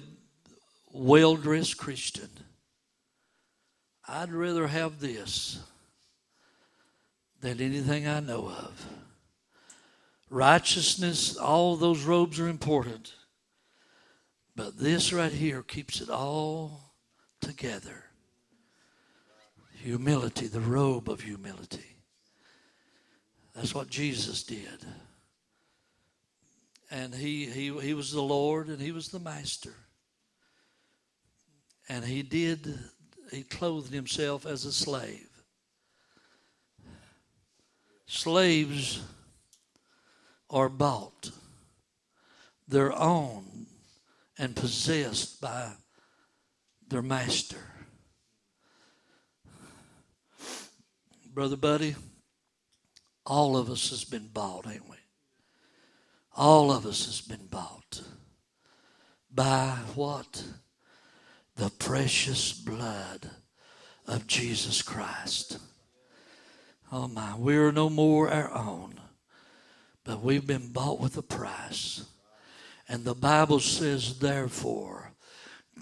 well 0.90 1.36
dressed 1.36 1.76
Christian, 1.76 2.30
I'd 4.06 4.32
rather 4.32 4.68
have 4.68 5.00
this 5.00 5.60
than 7.40 7.60
anything 7.60 8.08
I 8.08 8.20
know 8.20 8.48
of. 8.48 8.86
Righteousness, 10.30 11.36
all 11.36 11.76
those 11.76 12.04
robes 12.04 12.40
are 12.40 12.48
important. 12.48 13.12
But 14.58 14.76
this 14.76 15.12
right 15.12 15.30
here 15.30 15.62
keeps 15.62 16.00
it 16.00 16.10
all 16.10 16.92
together. 17.40 18.06
Humility, 19.84 20.48
the 20.48 20.58
robe 20.58 21.08
of 21.08 21.20
humility. 21.20 21.94
That's 23.54 23.72
what 23.72 23.88
Jesus 23.88 24.42
did. 24.42 24.84
And 26.90 27.14
he, 27.14 27.46
he, 27.46 27.70
he 27.78 27.94
was 27.94 28.10
the 28.10 28.20
Lord 28.20 28.66
and 28.66 28.82
he 28.82 28.90
was 28.90 29.10
the 29.10 29.20
master. 29.20 29.76
And 31.88 32.04
he 32.04 32.24
did, 32.24 32.80
he 33.30 33.44
clothed 33.44 33.94
himself 33.94 34.44
as 34.44 34.64
a 34.64 34.72
slave. 34.72 35.30
Slaves 38.06 39.02
are 40.50 40.68
bought, 40.68 41.30
they're 42.66 42.92
owned 42.92 43.58
and 44.38 44.54
possessed 44.54 45.40
by 45.40 45.72
their 46.88 47.02
master. 47.02 47.58
Brother 51.34 51.56
Buddy, 51.56 51.94
all 53.26 53.56
of 53.56 53.70
us 53.70 53.90
has 53.90 54.04
been 54.04 54.28
bought, 54.28 54.66
ain't 54.66 54.88
we? 54.88 54.96
All 56.36 56.72
of 56.72 56.86
us 56.86 57.06
has 57.06 57.20
been 57.20 57.46
bought 57.46 58.02
by 59.30 59.78
what? 59.94 60.44
The 61.56 61.70
precious 61.70 62.52
blood 62.52 63.30
of 64.06 64.26
Jesus 64.26 64.82
Christ. 64.82 65.58
Oh 66.90 67.08
my, 67.08 67.36
we 67.36 67.56
are 67.56 67.72
no 67.72 67.90
more 67.90 68.30
our 68.30 68.52
own, 68.52 68.94
but 70.04 70.22
we've 70.22 70.46
been 70.46 70.72
bought 70.72 71.00
with 71.00 71.16
a 71.16 71.22
price. 71.22 72.04
And 72.88 73.04
the 73.04 73.14
Bible 73.14 73.60
says, 73.60 74.18
therefore, 74.18 75.12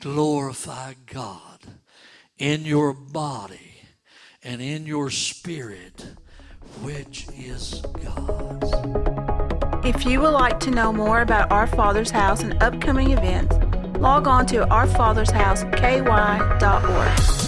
glorify 0.00 0.94
God 1.06 1.60
in 2.36 2.64
your 2.64 2.92
body 2.92 3.82
and 4.42 4.60
in 4.60 4.86
your 4.86 5.10
spirit, 5.10 6.04
which 6.82 7.28
is 7.38 7.80
God's. 8.02 8.72
If 9.86 10.04
you 10.04 10.20
would 10.20 10.30
like 10.30 10.58
to 10.60 10.70
know 10.72 10.92
more 10.92 11.20
about 11.20 11.52
Our 11.52 11.68
Father's 11.68 12.10
House 12.10 12.42
and 12.42 12.60
upcoming 12.60 13.12
events, 13.12 13.54
log 14.00 14.26
on 14.26 14.46
to 14.46 14.66
ourfathersHouseKY.org. 14.66 17.45